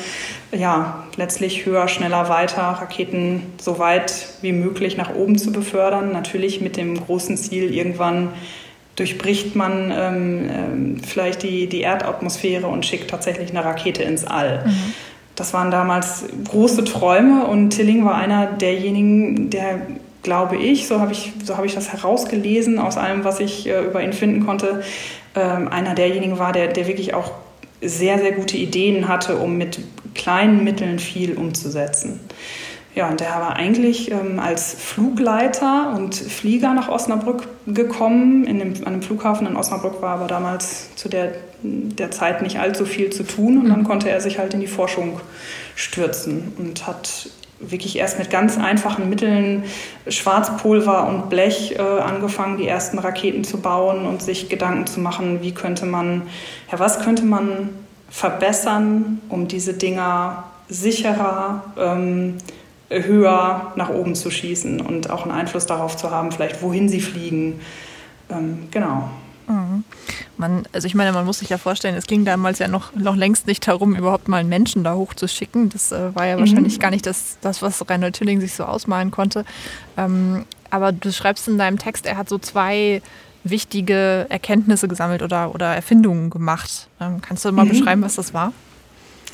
ja, 0.52 1.04
letztlich 1.16 1.66
höher, 1.66 1.88
schneller, 1.88 2.28
weiter 2.30 2.64
Raketen 2.64 3.44
so 3.62 3.78
weit 3.78 4.30
wie 4.42 4.52
möglich 4.52 4.98
nach 4.98 5.14
oben 5.14 5.38
zu 5.38 5.52
befördern. 5.52 6.12
Natürlich 6.12 6.60
mit 6.60 6.76
dem 6.76 7.00
großen 7.06 7.38
Ziel, 7.38 7.72
irgendwann 7.72 8.30
durchbricht 8.96 9.56
man 9.56 9.94
ähm, 9.96 10.50
ähm, 10.50 11.02
vielleicht 11.06 11.44
die, 11.44 11.68
die 11.68 11.82
Erdatmosphäre 11.82 12.68
und 12.68 12.86
schickt 12.86 13.10
tatsächlich 13.10 13.52
eine 13.52 13.64
Rakete 13.64 14.04
ins 14.04 14.26
All. 14.26 14.66
Mhm. 14.66 14.94
Das 15.40 15.54
waren 15.54 15.72
damals 15.72 16.26
große 16.50 16.84
Träume 16.84 17.48
und 17.48 17.70
Tilling 17.70 18.04
war 18.04 18.16
einer 18.16 18.46
derjenigen, 18.46 19.50
der, 19.50 19.82
glaube 20.22 20.58
ich, 20.58 20.86
so 20.86 21.00
habe 21.00 21.14
ich, 21.14 21.32
so 21.46 21.56
hab 21.56 21.64
ich 21.64 21.74
das 21.74 21.94
herausgelesen 21.94 22.78
aus 22.78 22.98
allem, 22.98 23.24
was 23.24 23.40
ich 23.40 23.66
äh, 23.68 23.86
über 23.86 24.04
ihn 24.04 24.12
finden 24.12 24.46
konnte, 24.46 24.84
äh, 25.36 25.40
einer 25.40 25.96
derjenigen 25.96 26.40
war, 26.40 26.52
der, 26.52 26.68
der 26.68 26.88
wirklich 26.88 27.14
auch 27.14 27.32
sehr, 27.82 28.20
sehr 28.20 28.34
gute 28.34 28.58
Ideen 28.58 29.08
hatte, 29.08 29.38
um 29.38 29.58
mit 29.58 29.80
kleinen 30.14 30.66
Mitteln 30.66 31.00
viel 31.00 31.38
umzusetzen. 31.38 32.20
Ja, 32.96 33.08
und 33.08 33.22
der 33.22 33.30
war 33.30 33.56
eigentlich 33.56 34.12
ähm, 34.12 34.40
als 34.40 34.74
Flugleiter 34.74 35.94
und 35.96 36.16
Flieger 36.16 36.74
nach 36.74 36.90
Osnabrück 36.90 37.48
gekommen. 37.66 38.46
In 38.46 38.60
dem, 38.60 38.74
an 38.86 38.92
dem 38.92 39.02
Flughafen 39.02 39.48
in 39.48 39.56
Osnabrück 39.56 40.02
war 40.02 40.16
aber 40.16 40.28
damals 40.28 40.94
zu 40.96 41.08
der, 41.08 41.32
der 41.62 42.12
Zeit 42.12 42.42
nicht 42.42 42.60
allzu 42.60 42.86
viel 42.86 43.12
zu 43.12 43.24
tun. 43.24 43.60
Und 43.60 43.70
dann 43.70 43.80
mhm. 43.80 43.86
konnte 43.86 44.10
er 44.10 44.22
sich 44.22 44.40
halt 44.40 44.54
in 44.54 44.60
die 44.60 44.68
Forschung 44.68 45.20
stürzen 45.76 46.54
und 46.58 46.88
hat 46.88 47.30
wirklich 47.60 47.98
erst 47.98 48.20
mit 48.20 48.30
ganz 48.30 48.58
einfachen 48.58 49.10
Mitteln, 49.10 49.64
Schwarzpulver 50.08 51.08
und 51.08 51.30
Blech, 51.30 51.76
äh, 51.78 51.82
angefangen, 51.82 52.58
die 52.58 52.68
ersten 52.68 53.00
Raketen 53.00 53.44
zu 53.44 53.60
bauen 53.60 54.06
und 54.06 54.22
sich 54.22 54.50
Gedanken 54.50 54.88
zu 54.88 55.00
machen, 55.00 55.42
wie 55.42 55.54
könnte 55.54 55.86
man, 55.86 56.24
ja, 56.72 56.80
was 56.80 57.02
könnte 57.02 57.24
man 57.24 57.70
verbessern, 58.10 59.22
um 59.30 59.48
diese 59.48 59.74
Dinger 59.74 60.46
sicherer, 60.70 61.64
ähm, 61.78 62.38
höher 62.90 63.74
nach 63.76 63.90
oben 63.90 64.16
zu 64.16 64.32
schießen 64.32 64.82
und 64.82 65.10
auch 65.10 65.24
einen 65.24 65.32
Einfluss 65.32 65.66
darauf 65.66 65.96
zu 65.96 66.10
haben, 66.10 66.32
vielleicht 66.32 66.64
wohin 66.64 66.90
sie 66.90 67.02
fliegen. 67.02 67.60
Ähm, 68.32 68.68
genau. 68.72 69.10
Mhm. 69.80 69.84
Man, 70.38 70.68
also 70.72 70.86
ich 70.88 70.96
meine, 70.96 71.12
man 71.12 71.26
muss 71.26 71.40
sich 71.40 71.50
ja 71.50 71.58
vorstellen, 71.58 71.96
es 71.96 72.08
ging 72.08 72.26
damals 72.26 72.60
ja 72.60 72.68
noch, 72.68 72.94
noch 72.96 73.16
längst 73.16 73.48
nicht 73.48 73.68
darum, 73.68 73.96
überhaupt 73.96 74.28
mal 74.28 74.38
einen 74.38 74.50
Menschen 74.50 74.84
da 74.84 74.96
hochzuschicken. 74.96 75.70
Das 75.70 75.92
äh, 75.92 76.16
war 76.16 76.26
ja 76.26 76.36
mhm. 76.36 76.42
wahrscheinlich 76.42 76.80
gar 76.80 76.92
nicht 76.92 77.06
das, 77.06 77.38
das, 77.42 77.62
was 77.62 77.88
Reinhold 77.90 78.16
Tilling 78.16 78.40
sich 78.42 78.54
so 78.54 78.64
ausmalen 78.64 79.12
konnte. 79.12 79.46
Ähm, 79.98 80.46
aber 80.70 80.92
du 80.92 81.12
schreibst 81.12 81.48
in 81.48 81.58
deinem 81.58 81.78
Text, 81.78 82.06
er 82.06 82.18
hat 82.18 82.30
so 82.30 82.38
zwei 82.38 83.02
wichtige 83.44 84.28
Erkenntnisse 84.30 84.88
gesammelt 84.88 85.22
oder, 85.22 85.54
oder 85.56 85.74
Erfindungen 85.74 86.30
gemacht. 86.30 86.88
Ähm, 87.00 87.22
kannst 87.22 87.46
du 87.46 87.52
mal 87.52 87.66
mhm. 87.66 87.70
beschreiben, 87.70 88.02
was 88.02 88.16
das 88.16 88.34
war? 88.34 88.54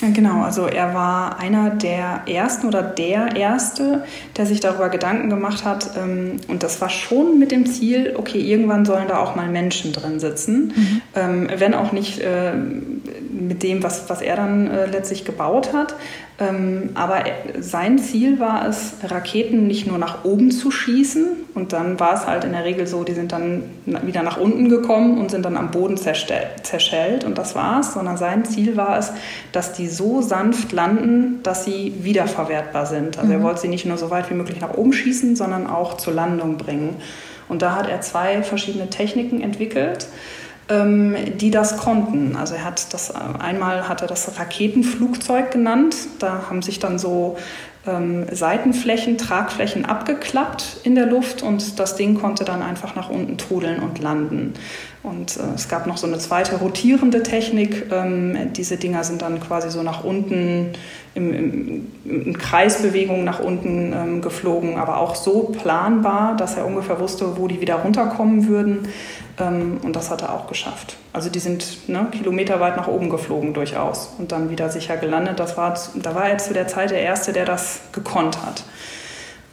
Genau, 0.02 0.42
also 0.42 0.68
er 0.68 0.94
war 0.94 1.40
einer 1.40 1.70
der 1.70 2.24
ersten 2.28 2.68
oder 2.68 2.84
der 2.84 3.38
erste, 3.38 4.04
der 4.36 4.46
sich 4.46 4.60
darüber 4.60 4.90
Gedanken 4.90 5.30
gemacht 5.30 5.64
hat. 5.64 5.92
Ähm, 5.98 6.38
und 6.50 6.64
das 6.64 6.82
war 6.82 6.90
schon 6.90 7.40
mit 7.40 7.52
dem 7.52 7.66
Ziel, 7.66 8.14
okay, 8.18 8.40
irgendwann 8.40 8.86
sollen 8.86 9.08
da 9.08 9.20
auch 9.20 9.36
mal 9.36 9.48
Menschen 9.48 9.94
drin 9.94 10.20
sitzen. 10.20 10.74
Mhm. 10.76 11.02
Ähm, 11.16 11.48
wenn 11.58 11.74
auch 11.74 11.94
nicht 11.94 12.20
äh, 12.20 12.54
mit 12.54 13.64
dem, 13.64 13.84
was, 13.84 14.10
was 14.10 14.22
er 14.22 14.36
dann 14.36 14.70
äh, 14.70 14.86
letztlich 14.86 15.24
gebaut 15.24 15.72
hat. 15.72 15.96
Ähm, 16.38 16.90
aber 16.96 17.24
sein 17.60 17.98
Ziel 17.98 18.42
war 18.42 18.68
es, 18.68 18.96
Raketen 19.04 19.68
nicht 19.68 19.88
nur 19.88 19.98
nach 19.98 20.26
oben 20.26 20.52
zu 20.52 20.70
schießen. 20.70 21.28
Und 21.54 21.72
dann 21.72 22.00
war 22.00 22.14
es 22.14 22.28
halt 22.28 22.44
in 22.44 22.52
der 22.52 22.66
Regel 22.66 22.88
so, 22.88 23.04
die 23.06 23.14
sind 23.14 23.32
dann 23.32 23.64
wieder 23.86 24.22
nach 24.22 24.38
unten 24.38 24.68
gekommen 24.68 25.18
und 25.18 25.32
sind 25.32 25.46
dann 25.46 25.56
am 25.56 25.72
Boden 25.72 25.96
zerschellt. 25.96 27.24
Und 27.24 27.38
das 27.38 27.56
war's. 27.56 27.94
Sondern 27.94 28.18
sein 28.18 28.44
Ziel 28.44 28.76
war 28.76 28.98
es, 28.98 29.14
dass 29.54 29.72
die 29.72 29.88
so 29.88 30.22
sanft 30.22 30.74
landen, 30.74 31.40
dass 31.44 31.64
sie 31.64 31.94
wiederverwertbar 32.02 32.86
sind. 32.86 33.18
Also 33.18 33.32
mhm. 33.32 33.40
er 33.40 33.44
wollte 33.44 33.62
sie 33.62 33.70
nicht 33.70 33.86
nur 33.86 33.98
so 33.98 34.10
weit 34.10 34.30
wie 34.30 34.36
möglich 34.36 34.60
nach 34.60 34.74
oben 34.74 34.92
schießen, 34.92 35.38
sondern 35.38 35.68
auch 35.68 35.96
zur 35.96 36.14
Landung 36.14 36.58
bringen. 36.58 36.98
Und 37.48 37.62
da 37.62 37.76
hat 37.76 37.88
er 37.88 38.02
zwei 38.02 38.44
verschiedene 38.44 38.90
Techniken 38.90 39.40
entwickelt 39.40 40.08
die 40.68 41.52
das 41.52 41.78
konnten. 41.78 42.36
Also 42.36 42.56
er 42.56 42.64
hat 42.64 42.92
das 42.94 43.14
einmal 43.14 43.88
hat 43.88 44.02
er 44.02 44.08
das 44.08 44.40
Raketenflugzeug 44.40 45.52
genannt. 45.52 45.96
Da 46.20 46.46
haben 46.50 46.64
sich 46.64 46.80
dann 46.80 46.98
so 46.98 47.38
ähm, 47.88 48.26
Seitenflächen, 48.32 49.18
Tragflächen 49.18 49.86
abgeklappt 49.86 50.78
in 50.84 50.96
der 50.96 51.06
Luft 51.06 51.44
und 51.44 51.80
das 51.80 51.96
Ding 51.96 52.16
konnte 52.16 52.46
dann 52.46 52.62
einfach 52.62 52.96
nach 52.96 53.10
unten 53.10 53.38
trudeln 53.38 53.80
und 53.80 54.00
landen. 54.00 54.54
Und 55.06 55.38
äh, 55.38 55.42
es 55.56 55.70
gab 55.70 55.86
noch 55.86 55.98
so 55.98 56.08
eine 56.08 56.18
zweite 56.18 56.58
rotierende 56.58 57.22
Technik. 57.22 57.92
Ähm, 57.92 58.54
diese 58.54 58.78
Dinger 58.78 59.04
sind 59.04 59.22
dann 59.22 59.40
quasi 59.40 59.70
so 59.70 59.84
nach 59.84 60.04
unten 60.04 60.74
im, 61.14 61.34
im, 61.34 61.88
in 62.06 62.38
Kreisbewegung 62.38 63.24
nach 63.24 63.40
unten 63.40 63.94
ähm, 63.94 64.22
geflogen, 64.22 64.78
aber 64.78 64.98
auch 64.98 65.16
so 65.16 65.44
planbar, 65.44 66.36
dass 66.36 66.58
er 66.58 66.66
ungefähr 66.66 67.00
wusste, 67.00 67.38
wo 67.38 67.48
die 67.48 67.62
wieder 67.62 67.76
runterkommen 67.76 68.48
würden. 68.48 68.88
Ähm, 69.40 69.78
und 69.84 69.96
das 69.96 70.10
hat 70.10 70.24
er 70.24 70.34
auch 70.34 70.48
geschafft. 70.48 70.98
Also 71.14 71.30
die 71.30 71.40
sind 71.40 71.88
ne, 71.88 72.08
kilometerweit 72.12 72.76
nach 72.76 72.88
oben 72.88 73.10
geflogen 73.10 73.54
durchaus 73.54 74.14
und 74.18 74.32
dann 74.32 74.50
wieder 74.50 74.70
sicher 74.70 74.98
gelandet. 74.98 75.40
Das 75.40 75.56
war, 75.56 75.78
da 75.96 76.16
war 76.16 76.30
er 76.30 76.38
zu 76.40 76.54
der 76.54 76.68
Zeit 76.68 76.90
der 76.90 77.02
Erste, 77.02 77.32
der 77.32 77.46
das 77.46 77.82
gekonnt 77.92 78.40
hat. 78.46 78.64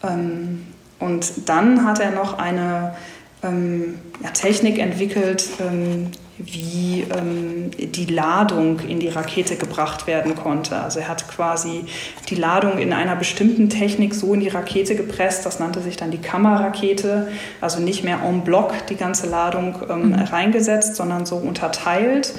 Ähm, 0.02 0.66
und 0.98 1.48
dann 1.48 1.84
hat 1.84 2.00
er 2.00 2.12
noch 2.12 2.38
eine 2.38 2.94
ähm, 3.42 3.98
ja, 4.22 4.30
Technik 4.30 4.78
entwickelt, 4.78 5.48
ähm, 5.60 6.10
wie 6.38 7.04
ähm, 7.14 7.70
die 7.78 8.06
Ladung 8.06 8.80
in 8.80 8.98
die 8.98 9.08
Rakete 9.08 9.56
gebracht 9.56 10.06
werden 10.06 10.34
konnte. 10.34 10.76
Also 10.76 11.00
er 11.00 11.08
hat 11.08 11.28
quasi 11.28 11.84
die 12.28 12.34
Ladung 12.34 12.78
in 12.78 12.92
einer 12.92 13.16
bestimmten 13.16 13.68
Technik 13.68 14.14
so 14.14 14.34
in 14.34 14.40
die 14.40 14.48
Rakete 14.48 14.96
gepresst, 14.96 15.44
das 15.46 15.58
nannte 15.60 15.80
sich 15.80 15.96
dann 15.96 16.10
die 16.10 16.18
Kammerrakete, 16.18 17.28
also 17.60 17.80
nicht 17.80 18.02
mehr 18.02 18.20
en 18.24 18.42
bloc 18.42 18.72
die 18.88 18.96
ganze 18.96 19.28
Ladung 19.28 19.76
ähm, 19.88 20.08
mhm. 20.08 20.14
reingesetzt, 20.14 20.96
sondern 20.96 21.26
so 21.26 21.36
unterteilt. 21.36 22.34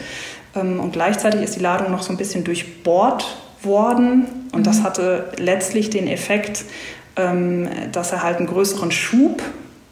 Ähm, 0.56 0.80
und 0.80 0.94
gleichzeitig 0.94 1.42
ist 1.42 1.56
die 1.56 1.62
Ladung 1.62 1.92
noch 1.92 2.04
so 2.04 2.12
ein 2.12 2.18
bisschen 2.18 2.44
durchbohrt 2.44 3.38
worden 3.62 4.50
und 4.52 4.62
mhm. 4.62 4.64
das 4.64 4.84
hatte 4.84 5.32
letztlich 5.38 5.90
den 5.90 6.08
Effekt, 6.08 6.66
ähm, 7.16 7.70
dass 7.92 8.12
er 8.12 8.24
halt 8.24 8.38
einen 8.38 8.48
größeren 8.48 8.92
Schub 8.92 9.42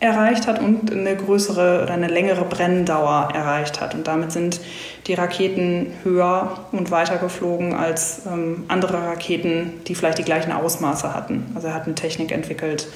erreicht 0.02 0.48
hat 0.48 0.60
und 0.60 0.92
eine 0.92 1.16
größere 1.16 1.84
oder 1.84 1.94
eine 1.94 2.08
längere 2.08 2.44
Brenndauer 2.44 3.30
erreicht 3.34 3.80
hat. 3.80 3.94
Und 3.94 4.08
damit 4.08 4.32
sind 4.32 4.60
die 5.06 5.14
Raketen 5.14 5.94
höher 6.04 6.66
und 6.72 6.90
weiter 6.90 7.18
geflogen 7.18 7.76
als 7.76 8.24
ähm, 8.26 8.66
andere 8.68 8.98
Raketen, 8.98 9.74
die 9.88 9.94
vielleicht 9.94 10.18
die 10.18 10.24
gleichen 10.24 10.52
Ausmaße 10.52 11.14
hatten. 11.14 11.52
Also 11.54 11.68
er 11.68 11.76
hat 11.76 11.86
eine 11.86 11.94
Technik 11.94 12.32
entwickelt, 12.32 12.88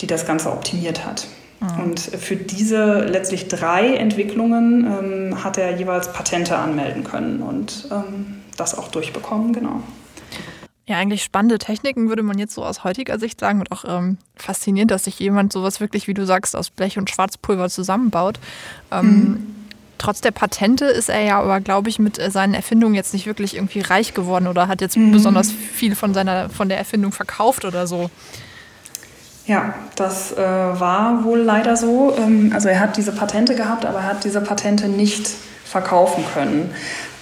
die 0.00 0.08
das 0.08 0.26
Ganze 0.26 0.50
optimiert 0.50 1.06
hat. 1.06 1.28
Mhm. 1.60 1.84
Und 1.84 2.00
für 2.00 2.34
diese 2.34 3.04
letztlich 3.04 3.46
drei 3.46 3.94
Entwicklungen 3.94 4.84
ähm, 4.84 5.44
hat 5.44 5.58
er 5.58 5.76
jeweils 5.76 6.12
Patente 6.12 6.56
anmelden 6.56 7.04
können 7.04 7.40
und 7.40 7.88
ähm, 7.92 8.42
das 8.56 8.76
auch 8.76 8.88
durchbekommen, 8.88 9.52
genau. 9.52 9.80
Ja, 10.88 10.98
eigentlich 10.98 11.24
spannende 11.24 11.58
Techniken 11.58 12.08
würde 12.08 12.22
man 12.22 12.38
jetzt 12.38 12.54
so 12.54 12.64
aus 12.64 12.84
heutiger 12.84 13.18
Sicht 13.18 13.40
sagen 13.40 13.58
und 13.58 13.72
auch 13.72 13.84
ähm, 13.88 14.18
faszinierend, 14.36 14.92
dass 14.92 15.04
sich 15.04 15.18
jemand 15.18 15.52
sowas 15.52 15.80
wirklich, 15.80 16.06
wie 16.06 16.14
du 16.14 16.24
sagst, 16.24 16.54
aus 16.54 16.70
Blech 16.70 16.96
und 16.96 17.10
Schwarzpulver 17.10 17.68
zusammenbaut. 17.68 18.38
Ähm, 18.92 19.06
mhm. 19.06 19.46
Trotz 19.98 20.20
der 20.20 20.30
Patente 20.30 20.84
ist 20.84 21.08
er 21.08 21.22
ja 21.22 21.40
aber, 21.40 21.60
glaube 21.60 21.88
ich, 21.88 21.98
mit 21.98 22.20
äh, 22.20 22.30
seinen 22.30 22.54
Erfindungen 22.54 22.94
jetzt 22.94 23.14
nicht 23.14 23.26
wirklich 23.26 23.56
irgendwie 23.56 23.80
reich 23.80 24.14
geworden 24.14 24.46
oder 24.46 24.68
hat 24.68 24.80
jetzt 24.80 24.96
mhm. 24.96 25.10
besonders 25.10 25.50
viel 25.50 25.96
von 25.96 26.14
seiner 26.14 26.50
von 26.50 26.68
der 26.68 26.78
Erfindung 26.78 27.10
verkauft 27.10 27.64
oder 27.64 27.88
so. 27.88 28.08
Ja, 29.46 29.74
das 29.96 30.32
äh, 30.32 30.38
war 30.38 31.24
wohl 31.24 31.40
leider 31.40 31.76
so. 31.76 32.14
Ähm, 32.16 32.52
also 32.54 32.68
er 32.68 32.78
hat 32.78 32.96
diese 32.96 33.12
Patente 33.12 33.56
gehabt, 33.56 33.84
aber 33.86 33.98
er 33.98 34.06
hat 34.06 34.24
diese 34.24 34.40
Patente 34.40 34.88
nicht 34.88 35.28
verkaufen 35.64 36.24
können. 36.32 36.70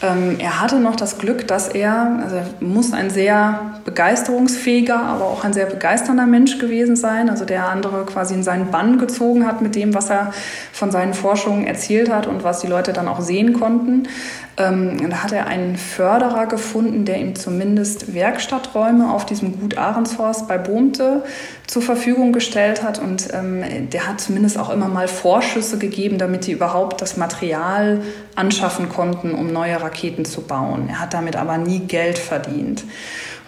Ähm, 0.05 0.37
er 0.39 0.61
hatte 0.61 0.81
noch 0.81 0.97
das 0.97 1.19
Glück, 1.19 1.49
dass 1.49 1.69
er, 1.69 2.19
also 2.23 2.37
er 2.37 2.47
muss 2.61 2.93
ein 2.93 3.09
sehr 3.09 3.81
begeisterungsfähiger, 3.85 4.99
aber 4.99 5.25
auch 5.25 5.45
ein 5.45 5.55
sehr 5.55 5.67
begeisternder 5.67 6.27
Mensch 6.27 6.59
gewesen 6.59 6.95
sein, 6.95 7.31
also 7.31 7.45
der 7.47 7.69
andere 7.69 8.05
quasi 8.05 8.35
in 8.35 8.43
seinen 8.43 8.71
Bann 8.71 8.99
gezogen 8.99 9.47
hat 9.47 9.63
mit 9.63 9.75
dem, 9.75 9.95
was 9.95 10.11
er 10.11 10.33
von 10.73 10.91
seinen 10.91 11.15
Forschungen 11.15 11.67
erzählt 11.67 12.11
hat 12.11 12.27
und 12.27 12.45
was 12.45 12.61
die 12.61 12.67
Leute 12.67 12.93
dann 12.93 13.09
auch 13.09 13.21
sehen 13.21 13.55
konnten. 13.55 14.09
Ähm, 14.57 15.11
da 15.11 15.25
hat 15.25 15.33
er 15.33 15.47
einen 15.47 15.77
Förderer 15.77 16.47
gefunden, 16.47 17.05
der 17.05 17.19
ihm 17.19 17.35
zumindest 17.35 18.15
Werkstatträume 18.15 19.13
auf 19.13 19.27
diesem 19.27 19.59
Gut 19.61 19.77
Ahrenshorst 19.77 20.47
bei 20.47 20.59
Bohmte 20.59 21.25
zur 21.67 21.83
Verfügung 21.83 22.33
gestellt 22.33 22.83
hat. 22.83 23.01
Und 23.01 23.29
ähm, 23.33 23.65
der 23.91 24.07
hat 24.07 24.21
zumindest 24.21 24.57
auch 24.59 24.71
immer 24.71 24.89
mal 24.89 25.09
Vorschüsse 25.09 25.79
gegeben, 25.79 26.19
damit 26.19 26.47
die 26.47 26.53
überhaupt 26.53 27.03
das 27.03 27.17
Material 27.17 28.03
anschaffen 28.37 28.89
konnten, 28.89 29.35
um 29.35 29.53
neue 29.53 29.81
Raketen 29.81 30.25
zu 30.25 30.43
bauen. 30.43 30.89
Er 30.89 31.01
hat 31.01 31.15
damit 31.15 31.35
aber 31.35 31.59
nie 31.59 31.81
Geld 31.81 32.19
verdient. 32.19 32.85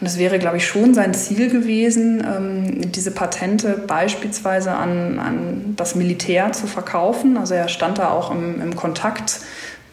Und 0.01 0.07
es 0.07 0.19
wäre, 0.19 0.39
glaube 0.39 0.59
ich, 0.59 0.67
schon 0.67 0.93
sein 0.93 1.15
Ziel 1.15 1.49
gewesen, 1.49 2.23
ähm, 2.27 2.93
diese 2.93 3.13
Patente 3.13 3.83
beispielsweise 3.87 4.73
an, 4.73 5.19
an 5.19 5.75
das 5.77 5.95
Militär 5.95 6.53
zu 6.53 6.67
verkaufen. 6.67 7.39
Also 7.39 7.55
er 7.55 7.69
stand 7.69 7.99
da 7.99 8.11
auch 8.11 8.31
im, 8.31 8.61
im 8.61 8.77
Kontakt 8.77 9.41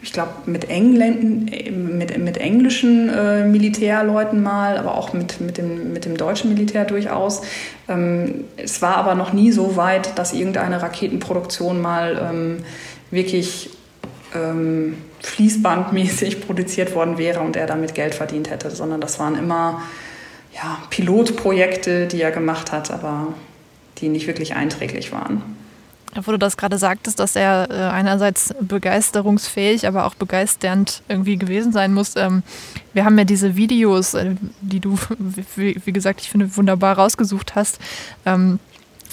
ich 0.04 0.12
glaube, 0.12 0.32
mit, 0.46 0.68
mit, 0.70 2.18
mit 2.18 2.38
englischen 2.38 3.08
äh, 3.08 3.46
Militärleuten 3.46 4.44
mal, 4.44 4.78
aber 4.78 4.98
auch 4.98 5.14
mit, 5.14 5.40
mit, 5.40 5.58
dem, 5.58 5.94
mit 5.94 6.04
dem 6.04 6.18
deutschen 6.18 6.54
Militär 6.54 6.84
durchaus. 6.84 7.42
Ähm, 7.88 8.44
es 8.58 8.82
war 8.82 8.98
aber 8.98 9.16
noch 9.16 9.32
nie 9.32 9.54
so 9.54 9.78
weit, 9.78 10.20
dass 10.20 10.34
irgendeine 10.34 10.82
Raketenproduktion 10.82 11.82
mal 11.82 12.22
ähm, 12.22 12.58
wirklich 13.12 13.70
ähm, 14.36 14.98
fließbandmäßig 15.22 16.42
produziert 16.46 16.94
worden 16.96 17.18
wäre 17.18 17.40
und 17.40 17.56
er 17.56 17.66
damit 17.66 17.96
Geld 17.96 18.14
verdient 18.14 18.50
hätte, 18.50 18.72
sondern 18.72 19.00
das 19.00 19.20
waren 19.20 19.38
immer 19.38 19.84
ja, 20.54 20.80
Pilotprojekte, 20.90 22.08
die 22.08 22.22
er 22.22 22.32
gemacht 22.32 22.74
hat, 22.74 22.92
aber 22.92 23.30
die 24.00 24.10
nicht 24.10 24.28
wirklich 24.28 24.54
einträglich 24.54 25.14
waren 25.14 25.53
wo 26.16 26.32
du 26.32 26.38
das 26.38 26.58
gerade 26.58 26.78
sagtest, 26.78 27.20
dass 27.20 27.36
er 27.36 27.70
äh, 27.70 27.74
einerseits 27.74 28.54
begeisterungsfähig, 28.60 29.88
aber 29.88 30.06
auch 30.06 30.16
begeisternd 30.16 31.02
irgendwie 31.08 31.38
gewesen 31.38 31.72
sein 31.72 31.94
muss. 31.94 32.16
Ähm, 32.16 32.44
wir 32.94 33.06
haben 33.06 33.18
ja 33.18 33.24
diese 33.24 33.56
Videos, 33.56 34.14
äh, 34.14 34.36
die 34.62 34.80
du, 34.80 34.98
wie, 35.56 35.80
wie, 35.84 35.94
gesagt, 35.94 36.22
ich 36.22 36.30
finde, 36.30 36.56
wunderbar 36.56 36.98
rausgesucht 36.98 37.56
hast. 37.56 37.80
Ähm, 38.26 38.60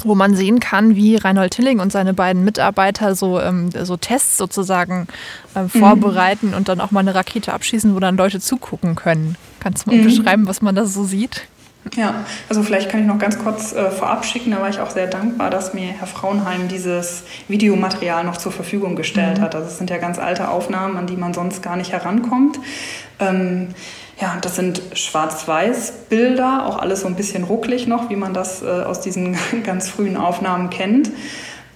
wo 0.05 0.15
man 0.15 0.35
sehen 0.35 0.61
kann, 0.61 0.97
wie 0.97 1.17
Reinhold 1.17 1.53
Tilling 1.53 1.79
und 1.79 1.93
seine 1.93 2.15
beiden 2.15 2.45
Mitarbeiter 2.45 3.15
so, 3.15 3.39
ähm, 3.39 3.71
so 3.71 3.99
Tests 3.99 4.39
sozusagen 4.39 5.09
äh, 5.55 5.69
vorbereiten 5.69 6.49
mhm. 6.49 6.55
und 6.55 6.69
dann 6.69 6.81
auch 6.81 6.91
mal 6.91 7.01
eine 7.01 7.15
Rakete 7.15 7.53
abschießen, 7.53 7.95
wo 7.95 8.01
dann 8.01 8.17
Leute 8.17 8.41
zugucken 8.41 8.95
können. 8.95 9.37
Kannst 9.61 9.87
du 9.87 9.91
mal 9.91 9.99
mhm. 9.99 10.05
beschreiben, 10.05 10.47
was 10.47 10.63
man 10.63 10.75
da 10.75 10.87
so 10.87 11.05
sieht? 11.05 11.47
Ja, 11.97 12.27
also 12.49 12.63
vielleicht 12.63 12.91
kann 12.91 13.01
ich 13.01 13.07
noch 13.07 13.19
ganz 13.19 13.39
kurz 13.39 13.73
äh, 13.73 13.91
vorab 13.91 14.25
schicken, 14.25 14.51
da 14.51 14.61
war 14.61 14.69
ich 14.69 14.81
auch 14.81 14.91
sehr 14.91 15.07
dankbar, 15.07 15.51
dass 15.51 15.73
mir 15.73 15.89
Herr 15.89 16.07
Frauenheim 16.07 16.69
dieses 16.69 17.23
Videomaterial 17.49 18.23
noch 18.25 18.37
zur 18.37 18.53
Verfügung 18.53 18.97
gestellt 18.97 19.39
mhm. 19.39 19.43
hat. 19.43 19.55
Also 19.55 19.69
es 19.69 19.79
sind 19.79 19.91
ja 19.91 19.99
ganz 19.99 20.19
alte 20.19 20.49
Aufnahmen, 20.49 20.97
an 20.97 21.07
die 21.07 21.17
man 21.17 21.33
sonst 21.33 21.63
gar 21.63 21.77
nicht 21.77 21.93
herankommt. 21.93 22.61
Ähm, 23.19 23.69
ja, 24.21 24.37
das 24.41 24.57
sind 24.57 24.83
Schwarz-Weiß-Bilder, 24.93 26.67
auch 26.67 26.79
alles 26.79 27.01
so 27.01 27.07
ein 27.07 27.17
bisschen 27.17 27.45
rucklig 27.45 27.87
noch, 27.87 28.11
wie 28.11 28.17
man 28.17 28.35
das 28.35 28.63
äh, 28.63 28.67
aus 28.67 29.01
diesen 29.01 29.39
ganz 29.65 29.89
frühen 29.89 30.19
Aufnahmen 30.19 30.69
kennt. 30.69 31.11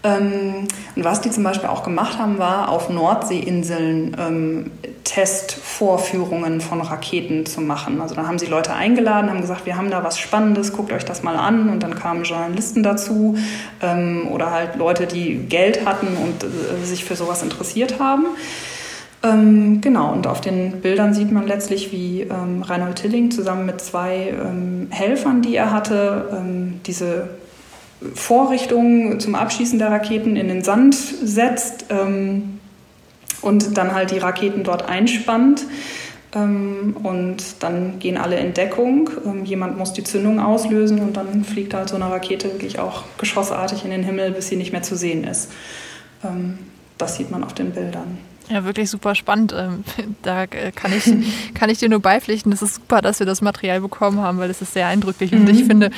Ähm, 0.05 0.69
und 0.95 1.05
was 1.05 1.23
die 1.23 1.31
zum 1.31 1.43
Beispiel 1.43 1.69
auch 1.69 1.83
gemacht 1.83 2.19
haben, 2.19 2.39
war 2.39 2.69
auf 2.69 2.91
Nordseeinseln 2.91 4.15
ähm, 4.21 4.71
Testvorführungen 5.03 6.61
von 6.61 6.83
Raketen 6.83 7.47
zu 7.47 7.63
machen. 7.63 8.01
Also 8.03 8.15
da 8.15 8.27
haben 8.27 8.39
sie 8.39 8.47
Leute 8.47 8.75
eingeladen, 8.75 9.31
haben 9.31 9.41
gesagt, 9.41 9.65
wir 9.65 9.77
haben 9.77 9.91
da 9.91 10.05
was 10.05 10.19
Spannendes, 10.19 10.75
guckt 10.75 10.93
euch 10.93 11.07
das 11.07 11.23
mal 11.23 11.37
an. 11.37 11.71
Und 11.71 11.83
dann 11.83 11.95
kamen 11.95 12.25
Journalisten 12.25 12.83
dazu 12.83 13.37
ähm, 13.81 14.29
oder 14.31 14.51
halt 14.51 14.77
Leute, 14.77 15.07
die 15.07 15.37
Geld 15.37 15.87
hatten 15.87 16.09
und 16.09 16.45
äh, 16.45 16.85
sich 16.85 17.05
für 17.05 17.17
sowas 17.17 17.43
interessiert 17.43 17.99
haben. 17.99 18.27
Ähm, 19.23 19.81
genau, 19.81 20.13
und 20.13 20.27
auf 20.27 20.43
den 20.43 20.83
Bildern 20.83 21.15
sieht 21.15 21.33
man 21.33 21.47
letztlich, 21.47 21.93
wie 21.93 22.23
ähm, 22.23 22.61
Reinhold 22.61 22.97
Tilling 22.97 23.31
zusammen 23.31 23.65
mit 23.65 23.81
zwei 23.81 24.35
ähm, 24.39 24.89
Helfern, 24.91 25.41
die 25.41 25.57
er 25.57 25.73
hatte, 25.73 26.43
diese 26.85 27.29
Vorrichtungen 28.15 29.21
zum 29.21 29.35
Abschießen 29.35 29.79
der 29.79 29.91
Raketen 29.91 30.37
in 30.37 30.49
den 30.49 30.63
Sand 30.63 30.95
setzt 30.95 31.87
ähm, 31.91 32.61
und 33.43 33.77
dann 33.77 33.95
halt 33.95 34.11
die 34.11 34.19
Raketen 34.19 34.65
dort 34.65 34.89
einspannt. 34.89 35.65
Ähm, 36.35 36.97
und 37.03 37.63
dann 37.63 37.99
gehen 37.99 38.17
alle 38.17 38.39
in 38.39 38.55
Deckung. 38.55 39.11
jemand 39.45 39.79
muss 39.79 39.93
die 39.93 40.05
Zündung 40.05 40.41
auslösen 40.41 41.01
und 41.01 41.17
dann 41.17 41.45
fliegt 41.45 41.75
halt 41.75 41.89
so 41.89 41.97
eine 41.97 42.11
Rakete 42.11 42.53
wirklich 42.53 42.79
auch 42.79 43.05
geschossartig 43.19 43.85
in 43.85 43.91
den 43.91 44.03
Himmel, 44.03 44.33
bis 44.33 44.49
sie 44.49 44.57
nicht 44.57 44.73
mehr 44.73 44.83
zu 44.83 44.97
sehen 44.97 45.25
ist. 45.25 45.51
das 46.99 47.17
sieht 47.17 47.31
man 47.31 47.45
auf 47.45 47.53
den 47.53 47.73
Bildern. 47.73 48.19
Ja, 48.51 48.65
wirklich 48.65 48.91
super 48.91 49.15
spannend. 49.15 49.55
Ähm, 49.57 49.85
da 50.23 50.45
äh, 50.45 50.73
kann 50.75 50.93
ich, 50.93 51.05
kann 51.55 51.71
ich 51.71 51.79
dir 51.79 51.89
nur 51.89 52.01
beipflichten. 52.01 52.53
Es 52.53 52.63
ist 52.63 52.77
super, 52.77 53.01
dass 53.01 53.19
wir 53.19 53.27
das 53.27 53.41
Material 53.41 53.81
bekommen 53.81 54.21
haben, 54.21 54.39
weil 54.39 54.51
es 54.51 54.61
ist 54.61 54.75
sehr 54.75 54.87
eindrücklich. 54.87 55.33
Und 55.33 55.49
ich 55.49 55.63
mhm. 55.63 55.67
finde, 55.67 55.91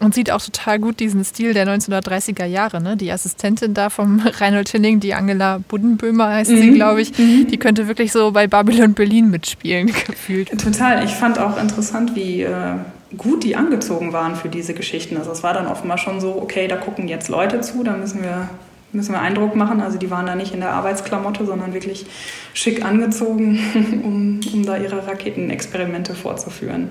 man 0.00 0.12
sieht 0.12 0.30
auch 0.30 0.42
total 0.42 0.78
gut 0.78 1.00
diesen 1.00 1.24
Stil 1.24 1.54
der 1.54 1.66
1930er 1.66 2.44
Jahre. 2.44 2.82
Ne? 2.82 2.96
Die 2.96 3.10
Assistentin 3.10 3.74
da 3.74 3.88
vom 3.90 4.20
Reinhold 4.40 4.68
Tinning, 4.68 5.00
die 5.00 5.14
Angela 5.14 5.60
Buddenböhmer 5.66 6.28
heißt 6.28 6.50
mhm. 6.50 6.56
sie, 6.56 6.70
glaube 6.72 7.00
ich, 7.00 7.18
mhm. 7.18 7.46
die 7.48 7.56
könnte 7.56 7.88
wirklich 7.88 8.12
so 8.12 8.32
bei 8.32 8.46
Babylon 8.46 8.94
Berlin 8.94 9.30
mitspielen, 9.30 9.86
gefühlt. 9.86 10.50
Total. 10.60 11.04
Ich 11.04 11.12
fand 11.12 11.38
auch 11.38 11.60
interessant, 11.60 12.14
wie 12.14 12.42
äh, 12.42 12.76
gut 13.16 13.44
die 13.44 13.56
angezogen 13.56 14.12
waren 14.12 14.36
für 14.36 14.48
diese 14.48 14.74
Geschichten. 14.74 15.16
Also 15.16 15.30
es 15.30 15.42
war 15.42 15.54
dann 15.54 15.66
offenbar 15.66 15.98
schon 15.98 16.20
so, 16.20 16.36
okay, 16.36 16.68
da 16.68 16.76
gucken 16.76 17.08
jetzt 17.08 17.28
Leute 17.28 17.60
zu, 17.60 17.82
da 17.82 17.96
müssen 17.96 18.22
wir 18.22 18.50
müssen 18.94 19.12
wir 19.12 19.20
Eindruck 19.20 19.56
machen. 19.56 19.80
Also 19.80 19.98
die 19.98 20.10
waren 20.10 20.26
da 20.26 20.34
nicht 20.34 20.54
in 20.54 20.60
der 20.60 20.72
Arbeitsklamotte, 20.72 21.44
sondern 21.44 21.74
wirklich 21.74 22.06
schick 22.52 22.84
angezogen, 22.84 23.58
um, 24.04 24.40
um 24.52 24.66
da 24.66 24.76
ihre 24.76 25.06
Raketenexperimente 25.06 26.14
fortzuführen. 26.14 26.90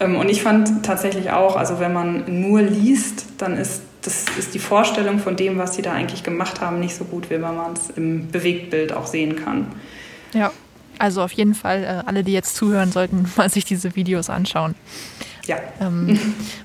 Ähm, 0.00 0.16
und 0.16 0.28
ich 0.28 0.42
fand 0.42 0.84
tatsächlich 0.84 1.30
auch, 1.30 1.56
also 1.56 1.80
wenn 1.80 1.92
man 1.92 2.40
nur 2.40 2.62
liest, 2.62 3.26
dann 3.38 3.56
ist 3.56 3.82
das 4.02 4.24
ist 4.36 4.54
die 4.54 4.58
Vorstellung 4.58 5.20
von 5.20 5.36
dem, 5.36 5.58
was 5.58 5.76
sie 5.76 5.82
da 5.82 5.92
eigentlich 5.92 6.22
gemacht 6.24 6.60
haben, 6.60 6.80
nicht 6.80 6.96
so 6.96 7.04
gut, 7.04 7.30
wie 7.30 7.38
man 7.38 7.72
es 7.72 7.90
im 7.90 8.28
Bewegtbild 8.30 8.92
auch 8.92 9.06
sehen 9.06 9.36
kann. 9.36 9.68
Ja, 10.34 10.50
also 10.98 11.22
auf 11.22 11.32
jeden 11.32 11.54
Fall, 11.54 11.84
äh, 11.84 12.08
alle, 12.08 12.24
die 12.24 12.32
jetzt 12.32 12.56
zuhören, 12.56 12.92
sollten 12.92 13.30
mal 13.36 13.48
sich 13.48 13.64
diese 13.64 13.94
Videos 13.96 14.30
anschauen. 14.30 14.74
Ja. 15.46 15.56
Ähm, 15.80 16.18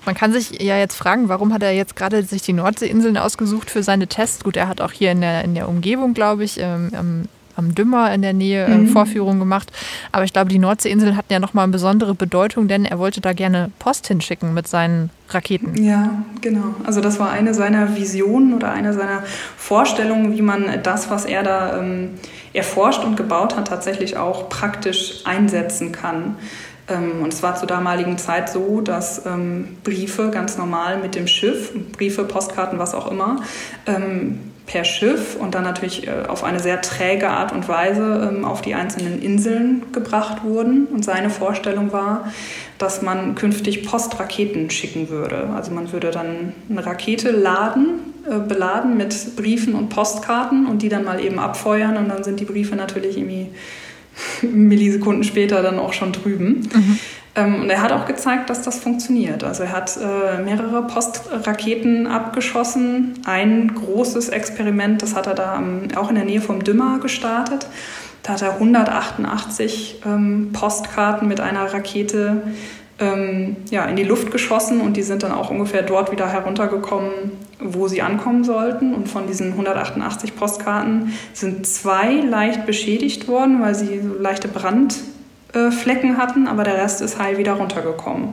man 0.06 0.16
kann 0.16 0.32
sich 0.32 0.62
ja 0.62 0.78
jetzt 0.78 0.96
fragen, 0.96 1.30
warum 1.30 1.54
hat 1.54 1.64
er 1.64 1.72
jetzt 1.72 1.96
gerade 1.96 2.24
sich 2.24 2.42
die 2.42 2.54
Nordseeinseln 2.54 3.18
ausgesucht 3.18 3.72
für 3.72 3.84
seine 3.84 4.08
Tests? 4.08 4.44
Gut, 4.44 4.58
er 4.58 4.68
hat 4.68 4.82
auch 4.82 4.92
hier 4.92 5.12
in 5.12 5.22
der, 5.22 5.44
in 5.44 5.56
der 5.56 5.68
Umgebung, 5.68 6.14
glaube 6.14 6.44
ich, 6.44 6.60
ähm, 6.60 6.92
am, 6.96 7.24
am 7.56 7.74
Dümmer 7.74 8.14
in 8.14 8.22
der 8.22 8.34
Nähe 8.34 8.66
äh, 8.66 8.78
mhm. 8.78 8.88
Vorführungen 8.90 9.40
gemacht. 9.40 9.72
Aber 10.12 10.24
ich 10.24 10.34
glaube, 10.34 10.50
die 10.50 10.60
Nordseeinseln 10.60 11.18
hatten 11.18 11.34
ja 11.34 11.40
nochmal 11.40 11.64
eine 11.64 11.72
besondere 11.72 12.14
Bedeutung, 12.14 12.68
denn 12.68 12.86
er 12.86 13.00
wollte 13.00 13.20
da 13.20 13.34
gerne 13.34 13.72
Post 13.80 14.08
hinschicken 14.08 14.54
mit 14.54 14.68
seinen 14.68 15.10
Raketen. 15.30 15.84
Ja, 15.84 16.24
genau. 16.42 16.76
Also 16.86 17.02
das 17.02 17.20
war 17.20 17.32
eine 17.32 17.54
seiner 17.54 17.98
Visionen 17.98 18.54
oder 18.54 18.72
eine 18.72 18.94
seiner 18.94 19.24
Vorstellungen, 19.58 20.38
wie 20.38 20.42
man 20.42 20.84
das, 20.84 21.10
was 21.10 21.26
er 21.26 21.44
da 21.44 21.80
ähm, 21.80 22.12
erforscht 22.54 23.04
und 23.04 23.18
gebaut 23.18 23.56
hat, 23.58 23.68
tatsächlich 23.68 24.18
auch 24.18 24.50
praktisch 24.50 25.22
einsetzen 25.26 25.92
kann. 25.92 26.36
Ähm, 26.88 27.22
und 27.22 27.34
es 27.34 27.44
war 27.44 27.56
zur 27.56 27.68
damaligen 27.68 28.18
Zeit 28.18 28.50
so, 28.50 28.82
dass 28.82 29.26
ähm, 29.26 29.78
Briefe 29.84 30.30
ganz 30.30 30.58
normal 30.58 30.98
mit 30.98 31.16
dem 31.16 31.28
Schiff, 31.28 31.72
Briefe, 31.92 32.24
Postkarten, 32.24 32.80
was 32.80 32.94
auch 32.94 33.12
immer, 33.12 33.42
ähm, 33.86 34.40
per 34.66 34.84
Schiff 34.84 35.38
und 35.40 35.56
dann 35.56 35.64
natürlich 35.64 36.08
äh, 36.08 36.26
auf 36.28 36.44
eine 36.44 36.60
sehr 36.60 36.82
träge 36.82 37.30
Art 37.30 37.54
und 37.54 37.68
Weise 37.70 38.42
auf 38.44 38.62
die 38.62 38.76
einzelnen 38.76 39.22
Inseln 39.22 39.84
gebracht 39.94 40.44
wurden. 40.44 40.88
Und 40.88 41.06
seine 41.06 41.30
Vorstellung 41.30 41.94
war, 41.94 42.32
dass 42.78 43.02
man 43.02 43.36
künftig 43.36 43.86
Postraketen 43.86 44.70
schicken 44.70 45.10
würde. 45.10 45.50
Also 45.56 45.72
man 45.72 45.92
würde 45.92 46.12
dann 46.12 46.54
eine 46.70 46.86
Rakete 46.86 47.32
laden, 47.32 48.14
äh, 48.30 48.40
beladen 48.40 48.98
mit 48.98 49.36
Briefen 49.38 49.74
und 49.74 49.90
Postkarten 49.90 50.68
und 50.68 50.82
die 50.82 50.90
dann 50.90 51.06
mal 51.06 51.24
eben 51.24 51.40
abfeuern 51.40 51.98
und 51.98 52.10
dann 52.10 52.24
sind 52.24 52.40
die 52.40 52.46
Briefe 52.46 52.76
natürlich 52.76 53.18
irgendwie 53.18 53.48
Millisekunden 54.42 55.24
später 55.24 55.62
dann 55.62 55.80
auch 55.80 55.94
schon 55.94 56.12
drüben. 56.12 56.68
Mhm. 56.74 57.00
Ähm, 57.36 57.62
und 57.62 57.70
er 57.70 57.82
hat 57.82 57.92
auch 57.92 58.06
gezeigt, 58.06 58.50
dass 58.50 58.64
das 58.64 58.80
funktioniert. 58.80 59.44
Also 59.44 59.64
er 59.64 59.72
hat 59.72 59.98
äh, 59.98 60.42
mehrere 60.42 60.86
Postraketen 60.88 62.08
abgeschossen. 62.08 63.20
Ein 63.26 63.74
großes 63.76 64.30
Experiment, 64.30 65.02
das 65.02 65.16
hat 65.16 65.28
er 65.28 65.36
da 65.36 65.64
auch 65.96 66.10
in 66.10 66.16
der 66.16 66.26
Nähe 66.26 66.42
vom 66.42 66.64
Dümmer 66.64 67.00
gestartet. 67.00 67.68
Da 68.24 68.34
hat 68.34 68.42
er 68.42 68.54
188 68.54 70.02
ähm, 70.06 70.50
Postkarten 70.52 71.28
mit 71.28 71.40
einer 71.40 71.74
Rakete 71.74 72.42
ähm, 73.00 73.58
ja, 73.70 73.86
in 73.86 73.96
die 73.96 74.04
Luft 74.04 74.32
geschossen 74.32 74.82
und 74.82 74.98
die 74.98 75.04
sind 75.04 75.24
dann 75.24 75.32
auch 75.32 75.52
ungefähr 75.52 75.84
dort 75.84 76.12
wieder 76.12 76.28
heruntergekommen, 76.28 77.32
wo 77.60 77.88
sie 77.88 78.02
ankommen 78.02 78.44
sollten. 78.44 78.94
Und 78.94 79.08
von 79.08 79.28
diesen 79.28 79.52
188 79.52 80.36
Postkarten 80.36 81.14
sind 81.34 81.68
zwei 81.68 82.14
leicht 82.14 82.66
beschädigt 82.66 83.28
worden, 83.28 83.62
weil 83.62 83.76
sie 83.76 84.02
so 84.02 84.20
leichte 84.20 84.48
Brandflecken 84.48 86.18
hatten, 86.18 86.48
aber 86.48 86.64
der 86.64 86.78
Rest 86.78 87.02
ist 87.02 87.20
heil 87.20 87.38
wieder 87.38 87.54
runtergekommen. 87.54 88.30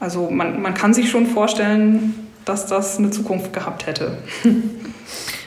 Also 0.00 0.30
man, 0.30 0.60
man 0.60 0.74
kann 0.74 0.94
sich 0.94 1.10
schon 1.10 1.26
vorstellen, 1.26 2.28
dass 2.44 2.66
das 2.66 2.98
eine 2.98 3.10
Zukunft 3.10 3.52
gehabt 3.52 3.86
hätte. 3.86 4.18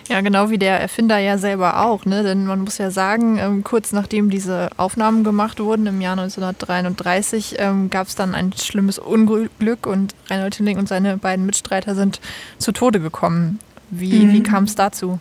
Ja, 0.08 0.22
genau 0.22 0.52
wie 0.52 0.60
der 0.60 0.80
Erfinder 0.80 1.18
ja 1.18 1.38
selber 1.38 1.84
auch. 1.84 2.06
Ne? 2.06 2.22
Denn 2.22 2.46
man 2.46 2.62
muss 2.62 2.78
ja 2.78 2.92
sagen, 2.92 3.38
ähm, 3.40 3.64
kurz 3.64 3.92
nachdem 3.92 4.30
diese 4.30 4.70
Aufnahmen 4.78 5.24
gemacht 5.24 5.60
wurden 5.60 5.88
im 5.88 6.00
Jahr 6.00 6.14
1933, 6.14 7.56
ähm, 7.58 7.90
gab 7.90 8.08
es 8.08 8.16
dann 8.16 8.36
ein 8.36 8.54
schlimmes 8.54 9.00
Unglück 9.00 9.88
und 9.88 10.14
Reinhold 10.30 10.56
Tinling 10.56 10.78
und 10.78 10.88
seine 10.88 11.18
beiden 11.18 11.46
Mitstreiter 11.46 11.96
sind 11.96 12.22
zu 12.60 12.72
Tode 12.72 13.00
gekommen. 13.00 13.60
Wie, 13.90 14.26
mhm. 14.26 14.34
wie 14.34 14.44
kam 14.44 14.66
es 14.66 14.76
dazu? 14.76 15.20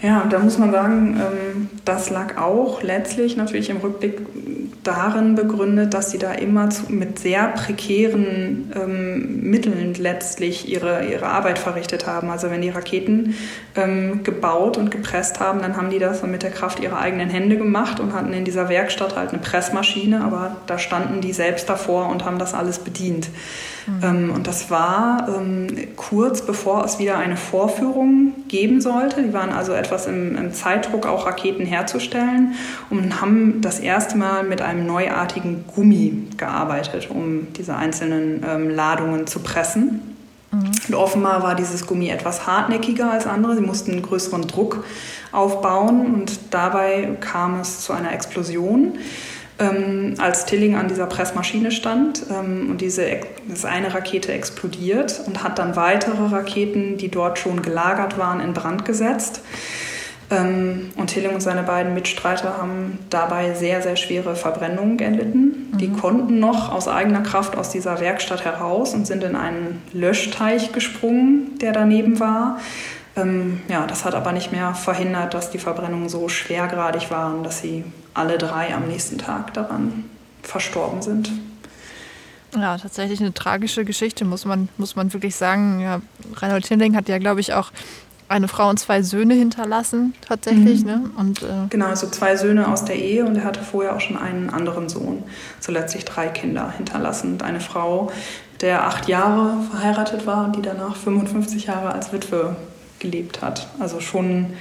Ja, 0.00 0.26
da 0.28 0.38
muss 0.38 0.58
man 0.58 0.70
sagen, 0.70 1.18
ähm, 1.18 1.68
das 1.84 2.10
lag 2.10 2.36
auch 2.36 2.82
letztlich 2.82 3.36
natürlich 3.36 3.70
im 3.70 3.78
Rückblick 3.78 4.20
darin 4.84 5.34
begründet, 5.34 5.94
dass 5.94 6.10
sie 6.10 6.18
da 6.18 6.32
immer 6.32 6.68
mit 6.88 7.18
sehr 7.18 7.48
prekären 7.48 8.72
ähm, 8.76 9.40
Mitteln 9.42 9.94
letztlich 9.94 10.68
ihre, 10.68 11.06
ihre 11.06 11.26
Arbeit 11.26 11.58
verrichtet 11.58 12.06
haben. 12.06 12.30
Also 12.30 12.50
wenn 12.50 12.62
die 12.62 12.70
Raketen 12.70 13.34
ähm, 13.74 14.22
gebaut 14.22 14.76
und 14.76 14.90
gepresst 14.90 15.40
haben, 15.40 15.60
dann 15.60 15.76
haben 15.76 15.90
die 15.90 15.98
das 15.98 16.22
mit 16.22 16.42
der 16.42 16.50
Kraft 16.50 16.80
ihrer 16.80 16.98
eigenen 16.98 17.30
Hände 17.30 17.56
gemacht 17.56 17.98
und 17.98 18.12
hatten 18.12 18.32
in 18.32 18.44
dieser 18.44 18.68
Werkstatt 18.68 19.16
halt 19.16 19.30
eine 19.30 19.38
Pressmaschine, 19.38 20.22
aber 20.22 20.56
da 20.66 20.78
standen 20.78 21.20
die 21.20 21.32
selbst 21.32 21.68
davor 21.68 22.08
und 22.08 22.24
haben 22.24 22.38
das 22.38 22.54
alles 22.54 22.78
bedient. 22.78 23.28
Mhm. 23.86 24.30
und 24.34 24.46
das 24.46 24.70
war 24.70 25.28
ähm, 25.28 25.66
kurz 25.96 26.42
bevor 26.42 26.84
es 26.84 26.98
wieder 26.98 27.18
eine 27.18 27.36
Vorführung 27.36 28.32
geben 28.48 28.80
sollte. 28.80 29.22
Die 29.22 29.32
waren 29.32 29.50
also 29.50 29.72
etwas 29.72 30.06
im, 30.06 30.36
im 30.36 30.52
Zeitdruck, 30.52 31.06
auch 31.06 31.26
Raketen 31.26 31.66
herzustellen 31.66 32.54
und 32.90 33.20
haben 33.20 33.60
das 33.60 33.80
erste 33.80 34.16
Mal 34.16 34.44
mit 34.44 34.62
einem 34.62 34.86
neuartigen 34.86 35.64
Gummi 35.74 36.28
gearbeitet, 36.36 37.10
um 37.10 37.52
diese 37.54 37.76
einzelnen 37.76 38.44
ähm, 38.48 38.70
Ladungen 38.70 39.26
zu 39.26 39.40
pressen. 39.40 40.16
Mhm. 40.50 40.70
Und 40.88 40.94
offenbar 40.94 41.42
war 41.42 41.54
dieses 41.54 41.86
Gummi 41.86 42.08
etwas 42.08 42.46
hartnäckiger 42.46 43.10
als 43.10 43.26
andere. 43.26 43.54
Sie 43.54 43.62
mussten 43.62 43.92
einen 43.92 44.02
größeren 44.02 44.46
Druck 44.46 44.84
aufbauen 45.32 46.14
und 46.14 46.38
dabei 46.50 47.16
kam 47.20 47.60
es 47.60 47.80
zu 47.80 47.92
einer 47.92 48.12
Explosion 48.12 48.94
ähm, 49.58 50.14
als 50.18 50.46
Tilling 50.46 50.74
an 50.74 50.88
dieser 50.88 51.06
Pressmaschine 51.06 51.70
stand 51.70 52.24
ähm, 52.30 52.70
und 52.70 52.80
diese 52.80 53.04
ist 53.52 53.64
eine 53.64 53.94
Rakete 53.94 54.32
explodiert 54.32 55.20
und 55.26 55.44
hat 55.44 55.58
dann 55.58 55.76
weitere 55.76 56.26
Raketen, 56.26 56.96
die 56.96 57.08
dort 57.08 57.38
schon 57.38 57.62
gelagert 57.62 58.18
waren, 58.18 58.40
in 58.40 58.52
Brand 58.52 58.84
gesetzt. 58.84 59.42
Ähm, 60.30 60.90
und 60.96 61.08
Tilling 61.08 61.34
und 61.34 61.40
seine 61.40 61.62
beiden 61.62 61.94
Mitstreiter 61.94 62.56
haben 62.58 62.98
dabei 63.10 63.54
sehr, 63.54 63.82
sehr 63.82 63.96
schwere 63.96 64.34
Verbrennungen 64.34 64.98
erlitten. 64.98 65.68
Mhm. 65.72 65.78
Die 65.78 65.92
konnten 65.92 66.40
noch 66.40 66.72
aus 66.72 66.88
eigener 66.88 67.20
Kraft 67.20 67.56
aus 67.56 67.70
dieser 67.70 68.00
Werkstatt 68.00 68.44
heraus 68.44 68.94
und 68.94 69.06
sind 69.06 69.22
in 69.22 69.36
einen 69.36 69.82
Löschteich 69.92 70.72
gesprungen, 70.72 71.58
der 71.60 71.72
daneben 71.72 72.18
war. 72.18 72.58
Ähm, 73.16 73.60
ja, 73.68 73.86
das 73.86 74.04
hat 74.04 74.14
aber 74.14 74.32
nicht 74.32 74.50
mehr 74.50 74.74
verhindert, 74.74 75.34
dass 75.34 75.50
die 75.50 75.58
Verbrennungen 75.58 76.08
so 76.08 76.28
schwergradig 76.28 77.10
waren, 77.10 77.44
dass 77.44 77.60
sie 77.60 77.84
alle 78.12 78.38
drei 78.38 78.74
am 78.74 78.88
nächsten 78.88 79.18
Tag 79.18 79.54
daran 79.54 80.04
verstorben 80.42 81.02
sind. 81.02 81.30
Ja, 82.56 82.78
tatsächlich 82.78 83.20
eine 83.20 83.34
tragische 83.34 83.84
Geschichte, 83.84 84.24
muss 84.24 84.44
man, 84.44 84.68
muss 84.76 84.96
man 84.96 85.12
wirklich 85.12 85.34
sagen. 85.34 85.80
Ja, 85.80 86.00
Reinhold 86.36 86.64
Tinding 86.64 86.96
hat 86.96 87.08
ja, 87.08 87.18
glaube 87.18 87.40
ich, 87.40 87.52
auch 87.52 87.72
eine 88.28 88.48
Frau 88.48 88.70
und 88.70 88.78
zwei 88.78 89.02
Söhne 89.02 89.34
hinterlassen, 89.34 90.14
tatsächlich. 90.26 90.80
Mhm. 90.80 90.86
Ne? 90.86 91.10
Und, 91.16 91.42
äh 91.42 91.68
genau, 91.70 91.86
also 91.86 92.08
zwei 92.08 92.36
Söhne 92.36 92.68
aus 92.68 92.84
der 92.84 92.96
Ehe 92.96 93.24
und 93.24 93.36
er 93.36 93.44
hatte 93.44 93.62
vorher 93.62 93.94
auch 93.94 94.00
schon 94.00 94.16
einen 94.16 94.50
anderen 94.50 94.88
Sohn. 94.88 95.24
So 95.60 95.72
letztlich 95.72 96.04
drei 96.04 96.28
Kinder 96.28 96.72
hinterlassen 96.76 97.32
und 97.32 97.42
eine 97.42 97.60
Frau, 97.60 98.10
der 98.60 98.86
acht 98.86 99.08
Jahre 99.08 99.62
verheiratet 99.70 100.26
war 100.26 100.46
und 100.46 100.56
die 100.56 100.62
danach 100.62 100.96
55 100.96 101.66
Jahre 101.66 101.92
als 101.92 102.12
Witwe 102.12 102.56
gelebt 102.98 103.42
hat. 103.42 103.68
Also 103.78 104.00
schon, 104.00 104.54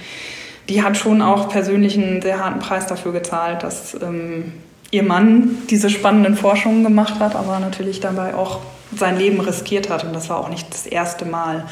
die 0.69 0.83
hat 0.83 0.97
schon 0.97 1.21
auch 1.21 1.49
persönlich 1.49 1.97
einen 1.97 2.21
sehr 2.21 2.43
harten 2.43 2.59
Preis 2.59 2.87
dafür 2.87 3.11
gezahlt, 3.11 3.63
dass 3.63 3.95
ähm, 4.01 4.53
ihr 4.91 5.03
Mann 5.03 5.57
diese 5.69 5.89
spannenden 5.89 6.35
Forschungen 6.35 6.83
gemacht 6.83 7.19
hat, 7.19 7.35
aber 7.35 7.59
natürlich 7.59 7.99
dabei 7.99 8.35
auch 8.35 8.59
sein 8.95 9.17
Leben 9.17 9.39
riskiert 9.39 9.89
hat. 9.89 10.03
Und 10.03 10.13
das 10.13 10.29
war 10.29 10.39
auch 10.39 10.49
nicht 10.49 10.71
das 10.71 10.85
erste 10.85 11.25
Mal. 11.25 11.65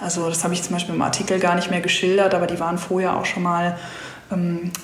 Also 0.00 0.28
das 0.28 0.42
habe 0.42 0.54
ich 0.54 0.62
zum 0.62 0.74
Beispiel 0.74 0.94
im 0.94 1.02
Artikel 1.02 1.38
gar 1.38 1.54
nicht 1.54 1.70
mehr 1.70 1.80
geschildert, 1.80 2.34
aber 2.34 2.46
die 2.46 2.58
waren 2.58 2.78
vorher 2.78 3.16
auch 3.16 3.26
schon 3.26 3.44
mal 3.44 3.78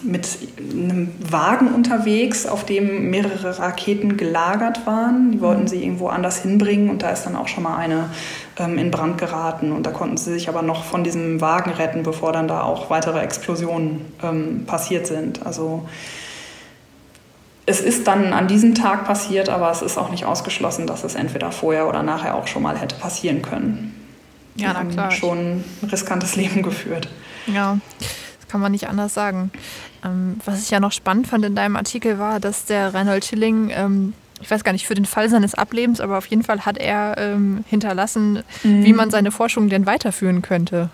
mit 0.02 0.38
einem 0.58 1.12
Wagen 1.28 1.74
unterwegs, 1.74 2.46
auf 2.46 2.64
dem 2.64 3.10
mehrere 3.10 3.58
Raketen 3.58 4.16
gelagert 4.16 4.86
waren. 4.86 5.32
Die 5.32 5.40
wollten 5.40 5.66
sie 5.66 5.82
irgendwo 5.82 6.08
anders 6.08 6.42
hinbringen 6.42 6.90
und 6.90 7.02
da 7.02 7.10
ist 7.10 7.24
dann 7.24 7.36
auch 7.36 7.48
schon 7.48 7.64
mal 7.64 7.76
eine 7.76 8.10
ähm, 8.58 8.78
in 8.78 8.90
Brand 8.90 9.18
geraten. 9.18 9.72
Und 9.72 9.86
da 9.86 9.90
konnten 9.90 10.16
sie 10.16 10.32
sich 10.32 10.48
aber 10.48 10.62
noch 10.62 10.84
von 10.84 11.04
diesem 11.04 11.40
Wagen 11.40 11.70
retten, 11.70 12.02
bevor 12.02 12.32
dann 12.32 12.48
da 12.48 12.62
auch 12.62 12.90
weitere 12.90 13.20
Explosionen 13.20 14.12
ähm, 14.22 14.64
passiert 14.66 15.06
sind. 15.06 15.44
Also 15.44 15.88
es 17.66 17.80
ist 17.80 18.06
dann 18.06 18.32
an 18.32 18.46
diesem 18.46 18.74
Tag 18.74 19.04
passiert, 19.04 19.48
aber 19.48 19.70
es 19.70 19.82
ist 19.82 19.96
auch 19.96 20.10
nicht 20.10 20.24
ausgeschlossen, 20.24 20.86
dass 20.86 21.04
es 21.04 21.14
entweder 21.14 21.50
vorher 21.50 21.88
oder 21.88 22.02
nachher 22.02 22.34
auch 22.34 22.46
schon 22.46 22.62
mal 22.62 22.78
hätte 22.78 22.96
passieren 22.96 23.42
können. 23.42 23.94
Ja, 24.56 24.72
na 24.74 24.84
klar. 24.84 25.10
Schon 25.10 25.38
ein 25.38 25.64
riskantes 25.90 26.36
Leben 26.36 26.62
geführt. 26.62 27.08
Ja, 27.46 27.78
kann 28.50 28.60
man 28.60 28.72
nicht 28.72 28.88
anders 28.88 29.14
sagen. 29.14 29.50
Ähm, 30.04 30.40
was 30.44 30.62
ich 30.62 30.70
ja 30.70 30.80
noch 30.80 30.92
spannend 30.92 31.26
fand 31.26 31.44
in 31.44 31.54
deinem 31.54 31.76
Artikel 31.76 32.18
war, 32.18 32.40
dass 32.40 32.64
der 32.64 32.92
Reinhold 32.94 33.24
Schilling, 33.24 33.70
ähm, 33.72 34.14
ich 34.40 34.50
weiß 34.50 34.64
gar 34.64 34.72
nicht 34.72 34.86
für 34.86 34.94
den 34.94 35.04
Fall 35.04 35.28
seines 35.28 35.54
Ablebens, 35.54 36.00
aber 36.00 36.18
auf 36.18 36.26
jeden 36.26 36.42
Fall 36.42 36.64
hat 36.66 36.78
er 36.78 37.16
ähm, 37.18 37.64
hinterlassen, 37.68 38.42
mhm. 38.62 38.84
wie 38.84 38.92
man 38.92 39.10
seine 39.10 39.30
Forschung 39.30 39.68
denn 39.68 39.86
weiterführen 39.86 40.42
könnte. 40.42 40.90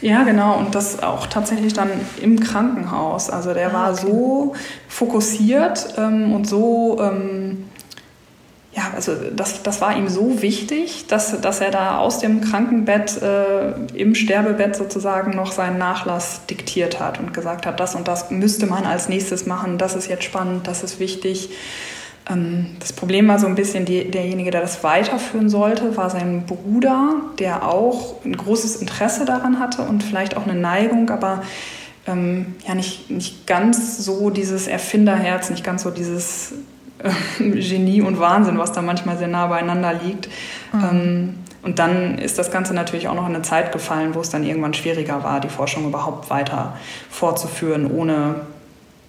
Ja, 0.00 0.24
genau. 0.24 0.58
Und 0.58 0.74
das 0.74 1.02
auch 1.02 1.26
tatsächlich 1.26 1.72
dann 1.72 1.90
im 2.20 2.40
Krankenhaus. 2.40 3.30
Also 3.30 3.54
der 3.54 3.70
ah, 3.70 3.72
war 3.72 3.94
so 3.94 4.54
fokussiert 4.88 5.94
ähm, 5.96 6.32
und 6.32 6.48
so, 6.48 6.98
ähm, 7.00 7.64
ja, 8.76 8.92
also 8.94 9.14
das, 9.34 9.62
das 9.62 9.80
war 9.80 9.96
ihm 9.96 10.08
so 10.08 10.42
wichtig, 10.42 11.06
dass, 11.06 11.40
dass 11.40 11.62
er 11.62 11.70
da 11.70 11.96
aus 11.96 12.18
dem 12.18 12.42
Krankenbett, 12.42 13.22
äh, 13.22 13.72
im 13.94 14.14
Sterbebett 14.14 14.76
sozusagen 14.76 15.34
noch 15.34 15.50
seinen 15.52 15.78
Nachlass 15.78 16.44
diktiert 16.44 17.00
hat 17.00 17.18
und 17.18 17.32
gesagt 17.32 17.64
hat, 17.64 17.80
das 17.80 17.94
und 17.94 18.06
das 18.06 18.30
müsste 18.30 18.66
man 18.66 18.84
als 18.84 19.08
nächstes 19.08 19.46
machen, 19.46 19.78
das 19.78 19.96
ist 19.96 20.08
jetzt 20.08 20.24
spannend, 20.24 20.66
das 20.66 20.82
ist 20.82 21.00
wichtig. 21.00 21.48
Ähm, 22.28 22.76
das 22.78 22.92
Problem 22.92 23.28
war 23.28 23.38
so 23.38 23.46
ein 23.46 23.54
bisschen, 23.54 23.86
die, 23.86 24.10
derjenige, 24.10 24.50
der 24.50 24.60
das 24.60 24.84
weiterführen 24.84 25.48
sollte, 25.48 25.96
war 25.96 26.10
sein 26.10 26.44
Bruder, 26.44 27.14
der 27.38 27.66
auch 27.66 28.22
ein 28.26 28.36
großes 28.36 28.76
Interesse 28.76 29.24
daran 29.24 29.58
hatte 29.58 29.82
und 29.82 30.04
vielleicht 30.04 30.36
auch 30.36 30.46
eine 30.46 30.58
Neigung, 30.58 31.08
aber 31.08 31.42
ähm, 32.06 32.56
ja 32.68 32.74
nicht, 32.74 33.10
nicht 33.10 33.46
ganz 33.46 34.04
so 34.04 34.28
dieses 34.28 34.66
Erfinderherz, 34.66 35.48
nicht 35.48 35.64
ganz 35.64 35.82
so 35.82 35.90
dieses 35.90 36.52
Genie 37.38 38.02
und 38.02 38.18
Wahnsinn, 38.18 38.58
was 38.58 38.72
da 38.72 38.82
manchmal 38.82 39.18
sehr 39.18 39.28
nah 39.28 39.46
beieinander 39.46 39.92
liegt. 39.94 40.28
Mhm. 40.72 40.84
Ähm, 40.84 41.34
und 41.62 41.80
dann 41.80 42.18
ist 42.18 42.38
das 42.38 42.52
Ganze 42.52 42.74
natürlich 42.74 43.08
auch 43.08 43.14
noch 43.14 43.28
in 43.28 43.34
eine 43.34 43.42
Zeit 43.42 43.72
gefallen, 43.72 44.14
wo 44.14 44.20
es 44.20 44.30
dann 44.30 44.44
irgendwann 44.44 44.72
schwieriger 44.72 45.24
war, 45.24 45.40
die 45.40 45.48
Forschung 45.48 45.86
überhaupt 45.86 46.30
weiter 46.30 46.76
fortzuführen, 47.10 47.90
ohne 47.90 48.42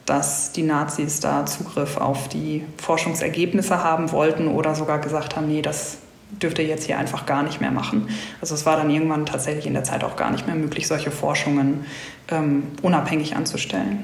dass 0.08 0.54
die 0.54 0.64
Nazis 0.64 1.20
da 1.20 1.46
Zugriff 1.46 1.98
auf 1.98 2.30
die 2.30 2.64
Forschungsergebnisse 2.78 3.84
haben 3.84 4.12
wollten 4.12 4.48
oder 4.48 4.74
sogar 4.74 5.00
gesagt 5.00 5.36
haben, 5.36 5.48
nee, 5.48 5.62
das 5.62 5.98
dürft 6.42 6.60
ihr 6.60 6.66
jetzt 6.66 6.86
hier 6.86 6.98
einfach 6.98 7.26
gar 7.26 7.44
nicht 7.44 7.62
mehr 7.62 7.72
machen. 7.72 8.10
Also 8.42 8.56
es 8.56 8.66
war 8.66 8.78
dann 8.78 8.90
irgendwann 8.90 9.26
tatsächlich 9.26 9.68
in 9.68 9.74
der 9.74 9.84
Zeit 9.84 10.04
auch 10.04 10.16
gar 10.16 10.32
nicht 10.32 10.48
mehr 10.48 10.56
möglich, 10.56 10.88
solche 10.88 11.12
Forschungen 11.12 11.86
ähm, 12.30 12.64
unabhängig 12.82 13.36
anzustellen. 13.36 14.04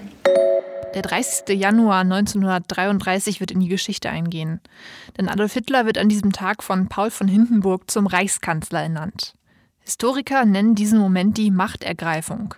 Der 0.94 1.02
30. 1.02 1.60
Januar 1.60 2.02
1933 2.02 3.40
wird 3.40 3.50
in 3.50 3.60
die 3.60 3.68
Geschichte 3.68 4.10
eingehen. 4.12 4.62
Denn 5.18 5.28
Adolf 5.28 5.54
Hitler 5.54 5.88
wird 5.88 5.98
an 5.98 6.08
diesem 6.08 6.32
Tag 6.32 6.62
von 6.62 6.88
Paul 6.88 7.10
von 7.10 7.28
Hindenburg 7.28 7.90
zum 7.90 8.06
Reichskanzler 8.06 8.84
ernannt. 8.84 9.34
Historiker 9.80 10.46
nennen 10.46 10.76
diesen 10.76 11.00
Moment 11.00 11.38
die 11.38 11.50
Machtergreifung. 11.50 12.54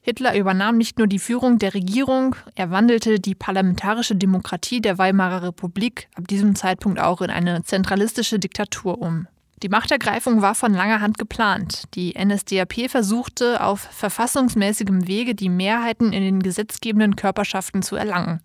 Hitler 0.00 0.36
übernahm 0.36 0.78
nicht 0.78 0.98
nur 0.98 1.08
die 1.08 1.18
Führung 1.18 1.58
der 1.58 1.74
Regierung, 1.74 2.36
er 2.54 2.70
wandelte 2.70 3.18
die 3.18 3.34
parlamentarische 3.34 4.14
Demokratie 4.14 4.80
der 4.80 4.98
Weimarer 4.98 5.42
Republik 5.42 6.08
ab 6.14 6.28
diesem 6.28 6.54
Zeitpunkt 6.54 7.00
auch 7.00 7.20
in 7.20 7.30
eine 7.30 7.64
zentralistische 7.64 8.38
Diktatur 8.38 9.02
um. 9.02 9.26
Die 9.62 9.70
Machtergreifung 9.70 10.42
war 10.42 10.54
von 10.54 10.74
langer 10.74 11.00
Hand 11.00 11.16
geplant. 11.16 11.84
Die 11.94 12.12
NSDAP 12.12 12.90
versuchte 12.90 13.62
auf 13.62 13.80
verfassungsmäßigem 13.80 15.08
Wege 15.08 15.34
die 15.34 15.48
Mehrheiten 15.48 16.12
in 16.12 16.22
den 16.22 16.42
gesetzgebenden 16.42 17.16
Körperschaften 17.16 17.82
zu 17.82 17.96
erlangen. 17.96 18.40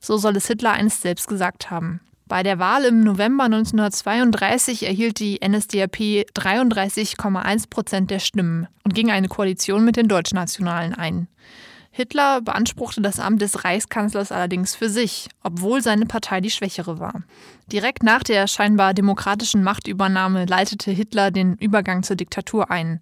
So 0.00 0.16
soll 0.16 0.36
es 0.36 0.48
Hitler 0.48 0.72
einst 0.72 1.02
selbst 1.02 1.28
gesagt 1.28 1.70
haben. 1.70 2.00
Bei 2.26 2.42
der 2.42 2.58
Wahl 2.58 2.84
im 2.84 3.04
November 3.04 3.44
1932 3.44 4.84
erhielt 4.84 5.18
die 5.18 5.40
NSDAP 5.42 6.26
33,1 6.34 7.70
Prozent 7.70 8.10
der 8.10 8.18
Stimmen 8.18 8.66
und 8.84 8.94
ging 8.94 9.10
eine 9.10 9.28
Koalition 9.28 9.84
mit 9.84 9.96
den 9.96 10.08
Deutschnationalen 10.08 10.92
ein. 10.92 11.28
Hitler 11.98 12.42
beanspruchte 12.42 13.00
das 13.00 13.18
Amt 13.18 13.42
des 13.42 13.64
Reichskanzlers 13.64 14.30
allerdings 14.30 14.76
für 14.76 14.88
sich, 14.88 15.28
obwohl 15.42 15.82
seine 15.82 16.06
Partei 16.06 16.40
die 16.40 16.52
schwächere 16.52 17.00
war. 17.00 17.24
Direkt 17.72 18.04
nach 18.04 18.22
der 18.22 18.46
scheinbar 18.46 18.94
demokratischen 18.94 19.64
Machtübernahme 19.64 20.44
leitete 20.44 20.92
Hitler 20.92 21.32
den 21.32 21.56
Übergang 21.56 22.04
zur 22.04 22.14
Diktatur 22.14 22.70
ein. 22.70 23.00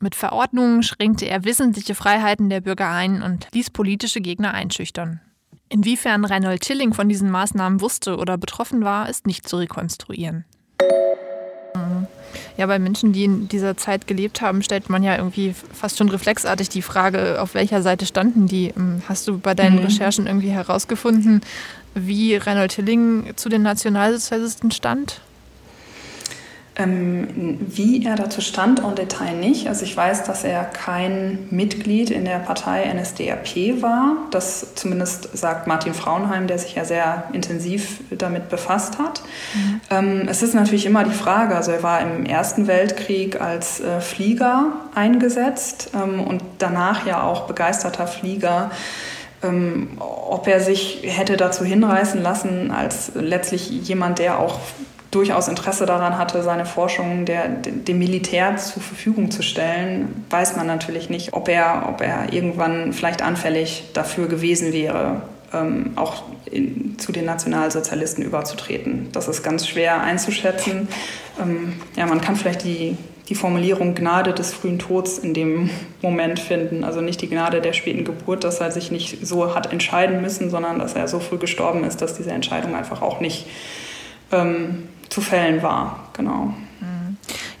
Mit 0.00 0.16
Verordnungen 0.16 0.82
schränkte 0.82 1.26
er 1.26 1.44
wesentliche 1.44 1.94
Freiheiten 1.94 2.50
der 2.50 2.62
Bürger 2.62 2.90
ein 2.90 3.22
und 3.22 3.46
ließ 3.52 3.70
politische 3.70 4.20
Gegner 4.20 4.52
einschüchtern. 4.54 5.20
Inwiefern 5.68 6.24
Reinhold 6.24 6.64
Schilling 6.64 6.94
von 6.94 7.08
diesen 7.08 7.30
Maßnahmen 7.30 7.80
wusste 7.80 8.16
oder 8.16 8.38
betroffen 8.38 8.82
war, 8.82 9.08
ist 9.08 9.24
nicht 9.24 9.48
zu 9.48 9.58
rekonstruieren. 9.58 10.46
Ja, 12.56 12.66
bei 12.66 12.78
Menschen, 12.78 13.12
die 13.12 13.24
in 13.24 13.48
dieser 13.48 13.76
Zeit 13.76 14.06
gelebt 14.06 14.40
haben, 14.40 14.62
stellt 14.62 14.90
man 14.90 15.02
ja 15.02 15.16
irgendwie 15.16 15.54
fast 15.72 15.98
schon 15.98 16.08
reflexartig 16.08 16.68
die 16.68 16.82
Frage, 16.82 17.40
auf 17.40 17.54
welcher 17.54 17.82
Seite 17.82 18.06
standen 18.06 18.46
die? 18.46 18.72
Ähm, 18.76 19.02
hast 19.08 19.26
du 19.28 19.38
bei 19.38 19.54
deinen 19.54 19.76
mhm. 19.76 19.84
Recherchen 19.86 20.26
irgendwie 20.26 20.50
herausgefunden, 20.50 21.40
wie 21.94 22.36
Reinhold 22.36 22.72
Hilling 22.72 23.32
zu 23.36 23.48
den 23.48 23.62
Nationalsozialisten 23.62 24.70
stand? 24.70 25.20
Ähm, 26.74 27.58
wie 27.68 28.06
er 28.06 28.16
dazu 28.16 28.40
stand 28.40 28.82
en 28.82 28.94
Detail 28.94 29.36
nicht. 29.36 29.68
Also 29.68 29.84
ich 29.84 29.94
weiß, 29.94 30.24
dass 30.24 30.42
er 30.42 30.64
kein 30.64 31.46
Mitglied 31.50 32.10
in 32.10 32.24
der 32.24 32.38
Partei 32.38 32.90
NSDAP 32.90 33.82
war. 33.82 34.16
Das 34.30 34.74
zumindest 34.74 35.36
sagt 35.36 35.66
Martin 35.66 35.92
Frauenheim, 35.92 36.46
der 36.46 36.58
sich 36.58 36.74
ja 36.74 36.86
sehr 36.86 37.24
intensiv 37.34 38.00
damit 38.10 38.48
befasst 38.48 38.98
hat. 38.98 39.20
Mhm. 39.52 39.80
Ähm, 39.90 40.28
es 40.30 40.42
ist 40.42 40.54
natürlich 40.54 40.86
immer 40.86 41.04
die 41.04 41.10
Frage, 41.10 41.56
also 41.56 41.72
er 41.72 41.82
war 41.82 42.00
im 42.00 42.24
Ersten 42.24 42.66
Weltkrieg 42.66 43.38
als 43.38 43.80
äh, 43.80 44.00
Flieger 44.00 44.72
eingesetzt 44.94 45.90
ähm, 45.94 46.20
und 46.20 46.42
danach 46.56 47.04
ja 47.04 47.22
auch 47.22 47.42
begeisterter 47.46 48.06
Flieger. 48.06 48.70
Ähm, 49.42 49.98
ob 49.98 50.46
er 50.48 50.60
sich 50.60 51.00
hätte 51.04 51.36
dazu 51.36 51.64
hinreißen 51.64 52.22
lassen, 52.22 52.70
als 52.70 53.12
letztlich 53.14 53.68
jemand, 53.68 54.20
der 54.20 54.38
auch 54.38 54.58
durchaus 55.12 55.46
Interesse 55.46 55.86
daran 55.86 56.18
hatte, 56.18 56.42
seine 56.42 56.64
Forschung 56.64 57.26
der, 57.26 57.46
dem 57.48 57.98
Militär 57.98 58.56
zur 58.56 58.82
Verfügung 58.82 59.30
zu 59.30 59.42
stellen, 59.42 60.24
weiß 60.30 60.56
man 60.56 60.66
natürlich 60.66 61.10
nicht, 61.10 61.34
ob 61.34 61.48
er, 61.48 61.86
ob 61.88 62.00
er 62.00 62.32
irgendwann 62.32 62.92
vielleicht 62.92 63.22
anfällig 63.22 63.84
dafür 63.92 64.26
gewesen 64.26 64.72
wäre, 64.72 65.22
ähm, 65.52 65.92
auch 65.96 66.22
in, 66.50 66.98
zu 66.98 67.12
den 67.12 67.26
Nationalsozialisten 67.26 68.24
überzutreten. 68.24 69.10
Das 69.12 69.28
ist 69.28 69.42
ganz 69.42 69.68
schwer 69.68 70.00
einzuschätzen. 70.00 70.88
Ähm, 71.40 71.74
ja, 71.94 72.06
man 72.06 72.22
kann 72.22 72.36
vielleicht 72.36 72.64
die, 72.64 72.96
die 73.28 73.34
Formulierung 73.34 73.94
Gnade 73.94 74.32
des 74.32 74.54
frühen 74.54 74.78
Todes 74.78 75.18
in 75.18 75.34
dem 75.34 75.68
Moment 76.00 76.40
finden. 76.40 76.84
Also 76.84 77.02
nicht 77.02 77.20
die 77.20 77.28
Gnade 77.28 77.60
der 77.60 77.74
späten 77.74 78.04
Geburt, 78.04 78.44
dass 78.44 78.60
er 78.60 78.70
sich 78.70 78.90
nicht 78.90 79.26
so 79.26 79.54
hat 79.54 79.70
entscheiden 79.72 80.22
müssen, 80.22 80.48
sondern 80.48 80.78
dass 80.78 80.94
er 80.94 81.06
so 81.06 81.20
früh 81.20 81.36
gestorben 81.36 81.84
ist, 81.84 82.00
dass 82.00 82.14
diese 82.14 82.30
Entscheidung 82.30 82.74
einfach 82.74 83.02
auch 83.02 83.20
nicht 83.20 83.46
ähm, 84.32 84.88
zu 85.12 85.20
fällen 85.20 85.62
war. 85.62 86.08
Genau. 86.14 86.54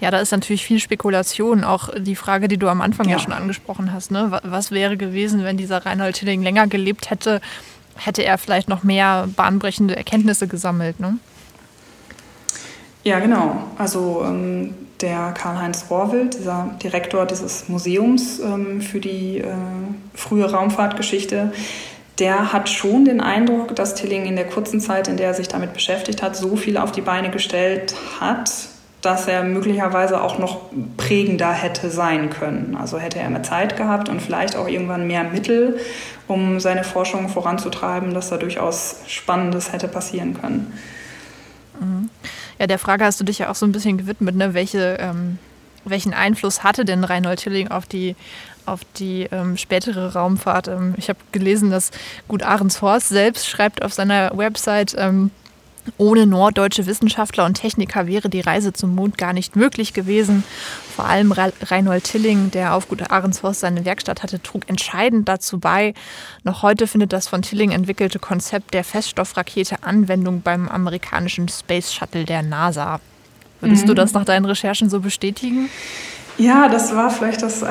Ja, 0.02 0.10
da 0.10 0.18
ist 0.18 0.32
natürlich 0.32 0.64
viel 0.64 0.80
Spekulation. 0.80 1.62
Auch 1.62 1.90
die 1.96 2.16
Frage, 2.16 2.48
die 2.48 2.58
du 2.58 2.68
am 2.68 2.80
Anfang 2.80 3.06
ja, 3.06 3.12
ja 3.12 3.18
schon 3.20 3.32
angesprochen 3.32 3.92
hast. 3.92 4.10
Ne? 4.10 4.40
Was 4.42 4.72
wäre 4.72 4.96
gewesen, 4.96 5.44
wenn 5.44 5.56
dieser 5.56 5.86
Reinhold 5.86 6.16
Tilling 6.16 6.42
länger 6.42 6.66
gelebt 6.66 7.08
hätte? 7.08 7.40
Hätte 7.94 8.24
er 8.24 8.36
vielleicht 8.36 8.68
noch 8.68 8.82
mehr 8.82 9.28
bahnbrechende 9.36 9.94
Erkenntnisse 9.94 10.48
gesammelt? 10.48 10.98
Ne? 10.98 11.18
Ja, 13.04 13.20
genau. 13.20 13.62
Also 13.78 14.24
ähm, 14.26 14.74
der 15.00 15.32
Karl-Heinz 15.32 15.86
Rohrwild, 15.88 16.34
dieser 16.34 16.74
Direktor 16.82 17.24
dieses 17.24 17.68
Museums 17.68 18.40
ähm, 18.40 18.80
für 18.80 18.98
die 18.98 19.38
äh, 19.38 19.52
frühe 20.14 20.50
Raumfahrtgeschichte, 20.50 21.52
der 22.18 22.52
hat 22.52 22.68
schon 22.68 23.04
den 23.04 23.20
Eindruck, 23.20 23.74
dass 23.74 23.94
Tilling 23.94 24.26
in 24.26 24.36
der 24.36 24.46
kurzen 24.46 24.80
Zeit, 24.80 25.08
in 25.08 25.16
der 25.16 25.28
er 25.28 25.34
sich 25.34 25.48
damit 25.48 25.72
beschäftigt 25.72 26.22
hat, 26.22 26.36
so 26.36 26.56
viel 26.56 26.76
auf 26.76 26.92
die 26.92 27.00
Beine 27.00 27.30
gestellt 27.30 27.94
hat, 28.20 28.50
dass 29.00 29.26
er 29.26 29.42
möglicherweise 29.42 30.22
auch 30.22 30.38
noch 30.38 30.60
prägender 30.96 31.52
hätte 31.52 31.90
sein 31.90 32.30
können. 32.30 32.76
Also 32.80 32.98
hätte 32.98 33.18
er 33.18 33.28
mehr 33.30 33.42
Zeit 33.42 33.76
gehabt 33.76 34.08
und 34.08 34.22
vielleicht 34.22 34.56
auch 34.56 34.68
irgendwann 34.68 35.06
mehr 35.06 35.24
Mittel, 35.24 35.80
um 36.28 36.60
seine 36.60 36.84
Forschung 36.84 37.28
voranzutreiben, 37.28 38.14
dass 38.14 38.30
da 38.30 38.36
durchaus 38.36 39.00
Spannendes 39.08 39.72
hätte 39.72 39.88
passieren 39.88 40.40
können. 40.40 40.72
Mhm. 41.80 42.10
Ja, 42.58 42.68
der 42.68 42.78
Frage 42.78 43.04
hast 43.04 43.18
du 43.18 43.24
dich 43.24 43.38
ja 43.38 43.50
auch 43.50 43.56
so 43.56 43.66
ein 43.66 43.72
bisschen 43.72 43.98
gewidmet, 43.98 44.36
ne? 44.36 44.54
Welche, 44.54 44.98
ähm, 45.00 45.38
welchen 45.84 46.14
Einfluss 46.14 46.62
hatte 46.62 46.84
denn 46.84 47.02
Reinhold 47.02 47.40
Tilling 47.40 47.68
auf 47.68 47.86
die, 47.86 48.14
auf 48.66 48.80
die 48.96 49.28
ähm, 49.32 49.56
spätere 49.56 50.12
Raumfahrt? 50.12 50.68
Ähm, 50.68 50.94
ich 50.96 51.08
habe 51.08 51.18
gelesen, 51.32 51.70
dass 51.70 51.90
Gut 52.28 52.42
Ahrens-Horst 52.42 53.08
selbst 53.08 53.48
schreibt 53.48 53.82
auf 53.82 53.92
seiner 53.92 54.36
Website, 54.36 54.94
ähm, 54.98 55.30
ohne 55.98 56.26
norddeutsche 56.26 56.86
Wissenschaftler 56.86 57.44
und 57.44 57.54
Techniker 57.54 58.06
wäre 58.06 58.28
die 58.28 58.40
Reise 58.40 58.72
zum 58.72 58.94
Mond 58.94 59.18
gar 59.18 59.32
nicht 59.32 59.56
möglich 59.56 59.92
gewesen. 59.92 60.44
Vor 60.94 61.06
allem 61.06 61.32
Reinhold 61.32 62.04
Tilling, 62.04 62.50
der 62.52 62.74
auf 62.74 62.88
Gut 62.88 63.10
Ahrensforst 63.10 63.60
seine 63.60 63.84
Werkstatt 63.84 64.22
hatte, 64.22 64.40
trug 64.40 64.68
entscheidend 64.68 65.28
dazu 65.28 65.58
bei. 65.58 65.94
Noch 66.44 66.62
heute 66.62 66.86
findet 66.86 67.12
das 67.12 67.26
von 67.26 67.42
Tilling 67.42 67.72
entwickelte 67.72 68.18
Konzept 68.18 68.74
der 68.74 68.84
Feststoffrakete 68.84 69.82
Anwendung 69.82 70.42
beim 70.42 70.68
amerikanischen 70.68 71.48
Space 71.48 71.92
Shuttle 71.92 72.24
der 72.24 72.42
NASA. 72.42 73.00
Würdest 73.60 73.84
mhm. 73.84 73.88
du 73.88 73.94
das 73.94 74.12
nach 74.12 74.24
deinen 74.24 74.44
Recherchen 74.44 74.88
so 74.88 75.00
bestätigen? 75.00 75.68
Ja, 76.38 76.68
das 76.68 76.94
war 76.96 77.10
vielleicht 77.10 77.42
das 77.42 77.62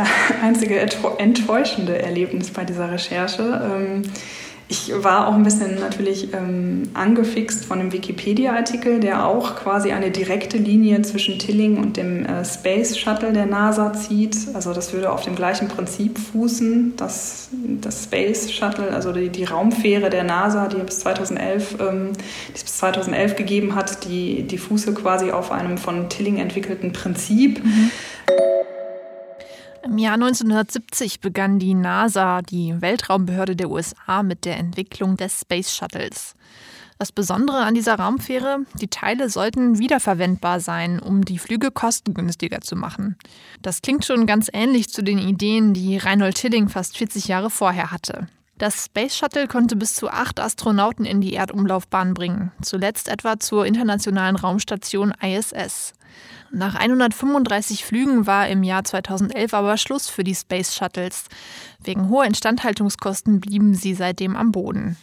einzige 0.41 0.79
enttäuschende 0.79 2.01
Erlebnis 2.01 2.51
bei 2.51 2.63
dieser 2.63 2.91
Recherche. 2.91 3.43
Ähm, 3.43 4.03
ich 4.71 4.93
war 5.03 5.27
auch 5.27 5.33
ein 5.33 5.43
bisschen 5.43 5.75
natürlich 5.81 6.33
ähm, 6.33 6.83
angefixt 6.93 7.65
von 7.65 7.81
einem 7.81 7.91
Wikipedia-Artikel, 7.91 9.01
der 9.01 9.27
auch 9.27 9.57
quasi 9.57 9.91
eine 9.91 10.11
direkte 10.11 10.57
Linie 10.57 11.01
zwischen 11.01 11.37
Tilling 11.39 11.77
und 11.77 11.97
dem 11.97 12.25
äh, 12.25 12.45
Space 12.45 12.97
Shuttle 12.97 13.33
der 13.33 13.47
NASA 13.47 13.91
zieht. 13.91 14.37
Also 14.53 14.73
das 14.73 14.93
würde 14.93 15.11
auf 15.11 15.23
dem 15.23 15.35
gleichen 15.35 15.67
Prinzip 15.67 16.17
fußen. 16.17 16.93
Das, 16.95 17.49
das 17.81 18.05
Space 18.05 18.49
Shuttle, 18.49 18.91
also 18.91 19.11
die, 19.11 19.27
die 19.27 19.43
Raumfähre 19.43 20.09
der 20.09 20.23
NASA, 20.23 20.69
die 20.69 20.77
bis 20.77 20.99
2011, 20.99 21.75
ähm, 21.81 22.13
die 22.47 22.55
es 22.55 22.63
bis 22.63 22.77
2011 22.77 23.35
gegeben 23.35 23.75
hat, 23.75 24.05
die, 24.05 24.43
die 24.43 24.57
fuße 24.57 24.93
quasi 24.93 25.31
auf 25.31 25.51
einem 25.51 25.77
von 25.77 26.07
Tilling 26.07 26.37
entwickelten 26.37 26.93
Prinzip. 26.93 27.61
Mhm. 27.61 27.91
Im 29.83 29.97
Jahr 29.97 30.13
1970 30.13 31.21
begann 31.21 31.57
die 31.57 31.73
NASA, 31.73 32.41
die 32.43 32.79
Weltraumbehörde 32.81 33.55
der 33.55 33.71
USA, 33.71 34.21
mit 34.21 34.45
der 34.45 34.57
Entwicklung 34.57 35.17
des 35.17 35.41
Space 35.41 35.75
Shuttles. 35.75 36.35
Das 36.99 37.11
Besondere 37.11 37.57
an 37.57 37.73
dieser 37.73 37.95
Raumfähre, 37.95 38.59
die 38.79 38.87
Teile 38.87 39.27
sollten 39.27 39.79
wiederverwendbar 39.79 40.59
sein, 40.59 40.99
um 40.99 41.25
die 41.25 41.39
Flüge 41.39 41.71
kostengünstiger 41.71 42.61
zu 42.61 42.75
machen. 42.75 43.17
Das 43.63 43.81
klingt 43.81 44.05
schon 44.05 44.27
ganz 44.27 44.51
ähnlich 44.53 44.89
zu 44.89 45.01
den 45.01 45.17
Ideen, 45.17 45.73
die 45.73 45.97
Reinhold 45.97 46.35
Tilling 46.35 46.69
fast 46.69 46.97
40 46.97 47.27
Jahre 47.27 47.49
vorher 47.49 47.89
hatte. 47.89 48.27
Das 48.59 48.85
Space 48.85 49.17
Shuttle 49.17 49.47
konnte 49.47 49.75
bis 49.75 49.95
zu 49.95 50.09
acht 50.09 50.39
Astronauten 50.39 51.03
in 51.03 51.21
die 51.21 51.33
Erdumlaufbahn 51.33 52.13
bringen, 52.13 52.51
zuletzt 52.61 53.07
etwa 53.07 53.39
zur 53.39 53.65
internationalen 53.65 54.35
Raumstation 54.35 55.11
ISS. 55.19 55.93
Nach 56.53 56.75
135 56.75 57.85
Flügen 57.85 58.27
war 58.27 58.49
im 58.49 58.63
Jahr 58.63 58.83
2011 58.83 59.53
aber 59.53 59.77
Schluss 59.77 60.09
für 60.09 60.25
die 60.25 60.35
Space 60.35 60.75
Shuttles. 60.75 61.25
Wegen 61.81 62.09
hoher 62.09 62.25
Instandhaltungskosten 62.25 63.39
blieben 63.39 63.73
sie 63.73 63.93
seitdem 63.93 64.35
am 64.35 64.51
Boden. 64.51 64.97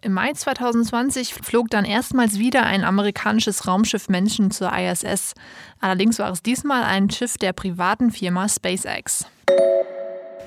Im 0.00 0.12
Mai 0.12 0.32
2020 0.32 1.34
flog 1.34 1.68
dann 1.70 1.84
erstmals 1.84 2.38
wieder 2.38 2.62
ein 2.62 2.84
amerikanisches 2.84 3.66
Raumschiff 3.66 4.08
Menschen 4.08 4.52
zur 4.52 4.72
ISS. 4.72 5.34
Allerdings 5.80 6.20
war 6.20 6.30
es 6.30 6.44
diesmal 6.44 6.84
ein 6.84 7.10
Schiff 7.10 7.36
der 7.38 7.52
privaten 7.52 8.12
Firma 8.12 8.48
SpaceX. 8.48 9.26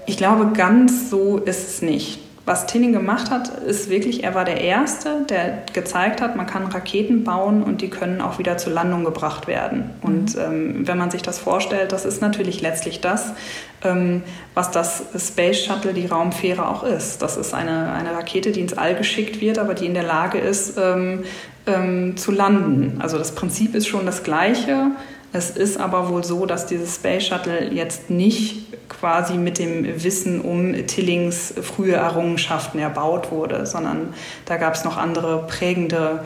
Ich 0.06 0.16
glaube, 0.16 0.54
ganz 0.54 1.10
so 1.10 1.40
ist 1.40 1.68
es 1.68 1.82
nicht 1.82 2.31
was 2.46 2.66
Tinning 2.66 2.92
gemacht 2.92 3.30
hat, 3.30 3.50
ist 3.50 3.90
wirklich, 3.90 4.24
er 4.24 4.34
war 4.34 4.46
der 4.46 4.62
Erste, 4.62 5.26
der 5.30 5.64
gezeigt 5.74 6.22
hat, 6.22 6.36
man 6.36 6.48
kann 6.48 6.66
Raketen 6.66 7.24
bauen 7.24 7.62
und 7.62 7.82
die 7.82 7.90
können 7.90 8.20
auch 8.20 8.40
wieder 8.40 8.58
zur 8.58 8.74
Landung 8.74 9.04
gebracht 9.04 9.48
werden. 9.48 9.92
Mhm. 10.02 10.10
Und 10.10 10.38
ähm, 10.38 10.88
wenn 10.88 10.98
man 10.98 11.12
sich 11.12 11.22
das 11.22 11.38
vorstellt, 11.38 11.92
das 11.92 12.04
ist 12.04 12.22
natürlich 12.22 12.62
letztlich 12.62 13.00
das, 13.00 13.34
ähm, 13.84 14.24
was 14.56 14.72
das 14.72 15.04
Space 15.18 15.64
Shuttle, 15.64 15.94
die 15.94 16.08
Raumfähre 16.08 16.68
auch 16.68 16.84
ist. 16.84 17.22
Das 17.22 17.38
ist 17.38 17.54
eine, 17.54 17.92
eine 17.92 18.14
Rakete, 18.14 18.52
die 18.52 18.62
ins 18.62 18.74
All 18.74 18.96
geschickt 18.96 19.40
wird, 19.40 19.60
aber 19.60 19.76
die 19.76 19.86
in 19.86 19.94
der 19.94 20.04
Lage 20.04 20.40
ist, 20.40 20.78
ähm, 20.78 21.24
ähm 21.68 22.18
zu 22.18 22.32
landen. 22.32 23.00
Also 23.02 23.20
das 23.20 23.36
Prinzip 23.36 23.76
ist 23.76 23.88
schon 23.88 24.08
das 24.08 24.24
gleiche. 24.24 24.92
Es 25.34 25.50
ist 25.50 25.80
aber 25.80 26.10
wohl 26.10 26.24
so, 26.24 26.46
dass 26.46 26.66
dieses 26.66 26.96
Space 26.96 27.28
Shuttle 27.28 27.72
jetzt 27.72 28.10
nicht 28.10 28.90
quasi 28.90 29.36
mit 29.36 29.60
dem 29.60 30.04
Wissen 30.04 30.42
um 30.42 30.74
Tillings 30.88 31.54
frühe 31.62 31.94
Errungenschaften 31.94 32.80
erbaut 32.80 33.32
wurde, 33.32 33.66
sondern 33.66 34.14
da 34.46 34.58
gab 34.58 34.76
es 34.76 34.84
noch 34.84 34.98
andere 34.98 35.48
prägende 35.48 36.26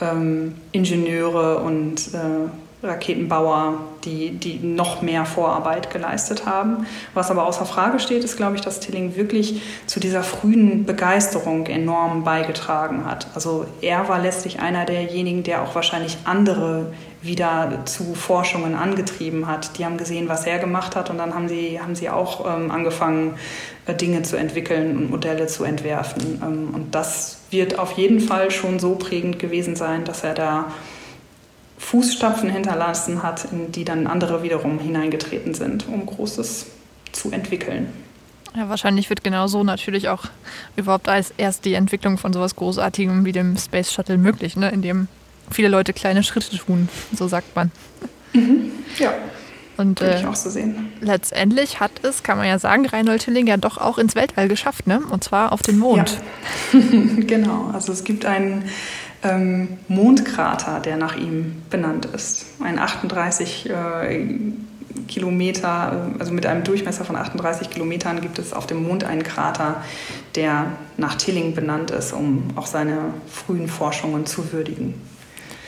ähm, 0.00 0.54
Ingenieure 0.72 1.58
und 1.58 2.14
äh, 2.14 2.48
Raketenbauer, 2.82 3.80
die, 4.04 4.30
die 4.30 4.60
noch 4.60 5.02
mehr 5.02 5.26
Vorarbeit 5.26 5.90
geleistet 5.90 6.46
haben. 6.46 6.86
Was 7.12 7.30
aber 7.30 7.44
außer 7.44 7.66
Frage 7.66 7.98
steht, 7.98 8.22
ist, 8.22 8.36
glaube 8.36 8.54
ich, 8.54 8.60
dass 8.60 8.78
Tilling 8.78 9.16
wirklich 9.16 9.60
zu 9.86 9.98
dieser 9.98 10.22
frühen 10.22 10.86
Begeisterung 10.86 11.66
enorm 11.66 12.22
beigetragen 12.22 13.04
hat. 13.04 13.26
Also 13.34 13.66
er 13.80 14.08
war 14.08 14.20
letztlich 14.20 14.60
einer 14.60 14.84
derjenigen, 14.84 15.42
der 15.42 15.62
auch 15.62 15.74
wahrscheinlich 15.74 16.18
andere 16.24 16.92
wieder 17.20 17.82
zu 17.84 18.14
Forschungen 18.14 18.74
angetrieben 18.74 19.46
hat. 19.46 19.78
Die 19.78 19.84
haben 19.84 19.96
gesehen, 19.96 20.28
was 20.28 20.46
er 20.46 20.58
gemacht 20.58 20.94
hat 20.94 21.10
und 21.10 21.18
dann 21.18 21.34
haben 21.34 21.48
sie, 21.48 21.80
haben 21.80 21.94
sie 21.94 22.10
auch 22.10 22.46
ähm, 22.46 22.70
angefangen, 22.70 23.34
äh, 23.86 23.94
Dinge 23.94 24.22
zu 24.22 24.36
entwickeln 24.36 24.96
und 24.96 25.10
Modelle 25.10 25.46
zu 25.48 25.64
entwerfen. 25.64 26.40
Ähm, 26.42 26.74
und 26.74 26.94
das 26.94 27.40
wird 27.50 27.78
auf 27.78 27.92
jeden 27.92 28.20
Fall 28.20 28.50
schon 28.50 28.78
so 28.78 28.94
prägend 28.94 29.38
gewesen 29.38 29.74
sein, 29.74 30.04
dass 30.04 30.22
er 30.22 30.34
da 30.34 30.66
Fußstapfen 31.78 32.50
hinterlassen 32.50 33.22
hat, 33.22 33.50
in 33.50 33.72
die 33.72 33.84
dann 33.84 34.06
andere 34.06 34.42
wiederum 34.42 34.78
hineingetreten 34.78 35.54
sind, 35.54 35.88
um 35.88 36.06
Großes 36.06 36.66
zu 37.12 37.30
entwickeln. 37.30 37.92
Ja, 38.56 38.68
wahrscheinlich 38.68 39.08
wird 39.10 39.24
genau 39.24 39.46
so 39.46 39.62
natürlich 39.62 40.08
auch 40.08 40.24
überhaupt 40.76 41.08
als 41.08 41.32
erst 41.36 41.64
die 41.64 41.74
Entwicklung 41.74 42.18
von 42.18 42.32
sowas 42.32 42.56
Großartigem 42.56 43.24
wie 43.24 43.32
dem 43.32 43.56
Space 43.56 43.92
Shuttle 43.92 44.18
möglich, 44.18 44.56
ne? 44.56 44.70
in 44.70 44.82
dem 44.82 45.08
viele 45.50 45.68
Leute 45.68 45.92
kleine 45.92 46.22
Schritte 46.22 46.56
tun, 46.56 46.88
so 47.14 47.28
sagt 47.28 47.54
man. 47.56 47.70
Mhm. 48.32 48.72
Ja. 48.98 49.12
Und 49.76 50.00
äh, 50.00 50.18
ich 50.18 50.26
auch 50.26 50.34
so 50.34 50.50
sehen. 50.50 50.92
letztendlich 51.00 51.78
hat 51.78 51.92
es, 52.02 52.24
kann 52.24 52.36
man 52.36 52.48
ja 52.48 52.58
sagen, 52.58 52.84
Reinhold 52.84 53.22
Tilling 53.22 53.46
ja 53.46 53.56
doch 53.56 53.78
auch 53.78 53.96
ins 53.96 54.16
Weltall 54.16 54.48
geschafft, 54.48 54.88
ne? 54.88 55.00
Und 55.10 55.22
zwar 55.22 55.52
auf 55.52 55.62
den 55.62 55.78
Mond. 55.78 56.18
Ja. 56.72 56.80
genau. 57.26 57.70
Also 57.72 57.92
es 57.92 58.02
gibt 58.02 58.26
einen 58.26 58.64
ähm, 59.22 59.78
Mondkrater, 59.86 60.80
der 60.80 60.96
nach 60.96 61.16
ihm 61.16 61.62
benannt 61.70 62.06
ist. 62.06 62.46
Ein 62.60 62.80
38 62.80 63.70
äh, 63.70 64.26
Kilometer, 65.06 66.10
also 66.18 66.32
mit 66.32 66.44
einem 66.46 66.64
Durchmesser 66.64 67.04
von 67.04 67.14
38 67.14 67.70
Kilometern 67.70 68.20
gibt 68.20 68.40
es 68.40 68.52
auf 68.52 68.66
dem 68.66 68.82
Mond 68.82 69.04
einen 69.04 69.22
Krater, 69.22 69.82
der 70.34 70.72
nach 70.96 71.14
Tilling 71.14 71.54
benannt 71.54 71.92
ist, 71.92 72.12
um 72.12 72.48
auch 72.56 72.66
seine 72.66 73.14
frühen 73.28 73.68
Forschungen 73.68 74.26
zu 74.26 74.52
würdigen. 74.52 74.94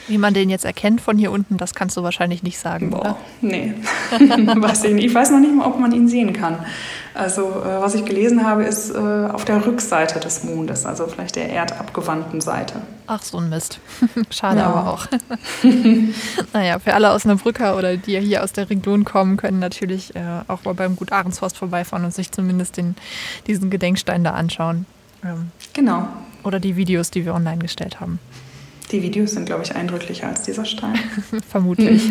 Wie 0.07 0.17
man 0.17 0.33
den 0.33 0.49
jetzt 0.49 0.65
erkennt 0.65 1.01
von 1.01 1.17
hier 1.17 1.31
unten, 1.31 1.57
das 1.57 1.73
kannst 1.73 1.95
du 1.97 2.03
wahrscheinlich 2.03 2.43
nicht 2.43 2.59
sagen. 2.59 2.89
Boah, 2.89 2.99
oder? 2.99 3.17
nee. 3.41 3.73
weiß 4.11 4.85
ich, 4.85 4.93
nicht. 4.93 5.05
ich 5.05 5.13
weiß 5.13 5.31
noch 5.31 5.39
nicht 5.39 5.53
mal, 5.53 5.65
ob 5.65 5.79
man 5.79 5.91
ihn 5.91 6.07
sehen 6.07 6.33
kann. 6.33 6.57
Also, 7.13 7.41
äh, 7.41 7.81
was 7.81 7.93
ich 7.93 8.05
gelesen 8.05 8.45
habe, 8.45 8.63
ist 8.63 8.89
äh, 8.89 8.97
auf 8.97 9.43
der 9.43 9.65
Rückseite 9.65 10.19
des 10.19 10.43
Mondes, 10.43 10.85
also 10.85 11.07
vielleicht 11.07 11.35
der 11.35 11.49
erdabgewandten 11.49 12.39
Seite. 12.39 12.81
Ach, 13.07 13.21
so 13.21 13.37
ein 13.37 13.49
Mist. 13.49 13.79
Schade 14.29 14.59
ja. 14.59 14.67
aber 14.67 14.91
auch. 14.91 15.07
naja, 16.53 16.79
für 16.79 16.93
alle 16.93 17.11
Osnabrücker 17.11 17.77
oder 17.77 17.97
die 17.97 18.19
hier 18.19 18.43
aus 18.43 18.53
der 18.53 18.69
Region 18.69 19.03
kommen, 19.03 19.35
können 19.35 19.59
natürlich 19.59 20.15
äh, 20.15 20.21
auch 20.47 20.63
mal 20.63 20.73
beim 20.73 20.95
Gut 20.95 21.11
Ahrensforst 21.11 21.57
vorbeifahren 21.57 22.05
und 22.05 22.13
sich 22.13 22.31
zumindest 22.31 22.77
den, 22.77 22.95
diesen 23.45 23.69
Gedenkstein 23.69 24.23
da 24.23 24.31
anschauen. 24.31 24.85
Ähm, 25.23 25.51
genau. 25.73 26.07
Oder 26.43 26.59
die 26.59 26.77
Videos, 26.77 27.11
die 27.11 27.25
wir 27.25 27.33
online 27.33 27.59
gestellt 27.59 27.99
haben. 27.99 28.19
Die 28.91 29.01
Videos 29.01 29.31
sind, 29.31 29.45
glaube 29.45 29.63
ich, 29.63 29.73
eindrücklicher 29.73 30.27
als 30.27 30.43
dieser 30.43 30.65
Stein. 30.65 30.95
Vermutlich. 31.49 32.03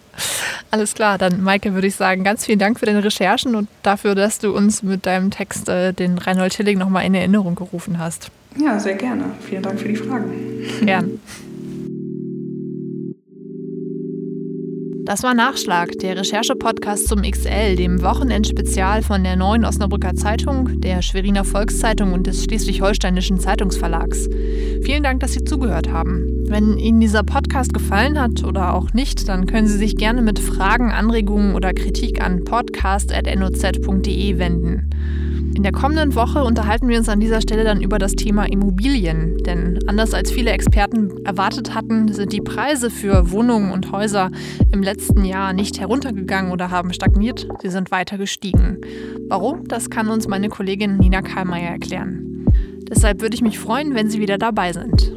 Alles 0.70 0.94
klar, 0.94 1.18
dann 1.18 1.42
Maike 1.42 1.74
würde 1.74 1.86
ich 1.86 1.96
sagen, 1.96 2.24
ganz 2.24 2.46
vielen 2.46 2.58
Dank 2.58 2.80
für 2.80 2.86
deine 2.86 3.04
Recherchen 3.04 3.54
und 3.54 3.68
dafür, 3.82 4.14
dass 4.14 4.38
du 4.38 4.54
uns 4.54 4.82
mit 4.82 5.04
deinem 5.04 5.30
Text 5.30 5.68
äh, 5.68 5.92
den 5.92 6.16
Reinhold 6.16 6.54
Tilling 6.54 6.78
nochmal 6.78 7.04
in 7.04 7.14
Erinnerung 7.14 7.54
gerufen 7.54 7.98
hast. 7.98 8.30
Ja, 8.58 8.80
sehr 8.80 8.94
gerne. 8.94 9.24
Vielen 9.40 9.62
Dank 9.62 9.78
für 9.78 9.88
die 9.88 9.96
Fragen. 9.96 10.30
Gern. 10.84 11.20
Das 15.08 15.22
war 15.22 15.32
Nachschlag, 15.32 15.92
der 16.02 16.18
Recherche-Podcast 16.18 17.08
zum 17.08 17.22
XL, 17.22 17.76
dem 17.76 18.02
Wochenendspezial 18.02 19.00
von 19.02 19.24
der 19.24 19.36
Neuen 19.36 19.64
Osnabrücker 19.64 20.14
Zeitung, 20.14 20.82
der 20.82 21.00
Schweriner 21.00 21.46
Volkszeitung 21.46 22.12
und 22.12 22.26
des 22.26 22.44
Schleswig-Holsteinischen 22.44 23.40
Zeitungsverlags. 23.40 24.28
Vielen 24.82 25.02
Dank, 25.02 25.20
dass 25.20 25.32
Sie 25.32 25.44
zugehört 25.44 25.90
haben. 25.90 26.44
Wenn 26.48 26.78
Ihnen 26.78 27.00
dieser 27.00 27.22
Podcast 27.22 27.74
gefallen 27.74 28.18
hat 28.20 28.44
oder 28.44 28.74
auch 28.74 28.92
nicht, 28.92 29.28
dann 29.28 29.46
können 29.46 29.66
Sie 29.66 29.76
sich 29.76 29.96
gerne 29.96 30.22
mit 30.22 30.38
Fragen, 30.38 30.90
Anregungen 30.90 31.54
oder 31.54 31.74
Kritik 31.74 32.22
an 32.22 32.44
podcast.noz.de 32.44 34.38
wenden. 34.38 34.90
In 35.58 35.64
der 35.64 35.72
kommenden 35.72 36.14
Woche 36.14 36.44
unterhalten 36.44 36.88
wir 36.88 36.98
uns 36.98 37.08
an 37.08 37.18
dieser 37.18 37.40
Stelle 37.40 37.64
dann 37.64 37.80
über 37.80 37.98
das 37.98 38.12
Thema 38.12 38.44
Immobilien. 38.44 39.38
Denn 39.38 39.80
anders 39.88 40.14
als 40.14 40.30
viele 40.30 40.52
Experten 40.52 41.10
erwartet 41.24 41.74
hatten, 41.74 42.12
sind 42.12 42.32
die 42.32 42.40
Preise 42.40 42.90
für 42.90 43.32
Wohnungen 43.32 43.72
und 43.72 43.90
Häuser 43.90 44.30
im 44.70 44.84
letzten 44.84 45.24
Jahr 45.24 45.52
nicht 45.52 45.80
heruntergegangen 45.80 46.52
oder 46.52 46.70
haben 46.70 46.92
stagniert, 46.92 47.48
sie 47.60 47.70
sind 47.70 47.90
weiter 47.90 48.18
gestiegen. 48.18 48.78
Warum? 49.28 49.66
Das 49.66 49.90
kann 49.90 50.08
uns 50.10 50.28
meine 50.28 50.48
Kollegin 50.48 50.96
Nina 50.96 51.22
Karlmeier 51.22 51.70
erklären. 51.70 52.37
Deshalb 52.90 53.20
würde 53.20 53.34
ich 53.34 53.42
mich 53.42 53.58
freuen, 53.58 53.94
wenn 53.94 54.10
Sie 54.10 54.20
wieder 54.20 54.38
dabei 54.38 54.72
sind. 54.72 55.12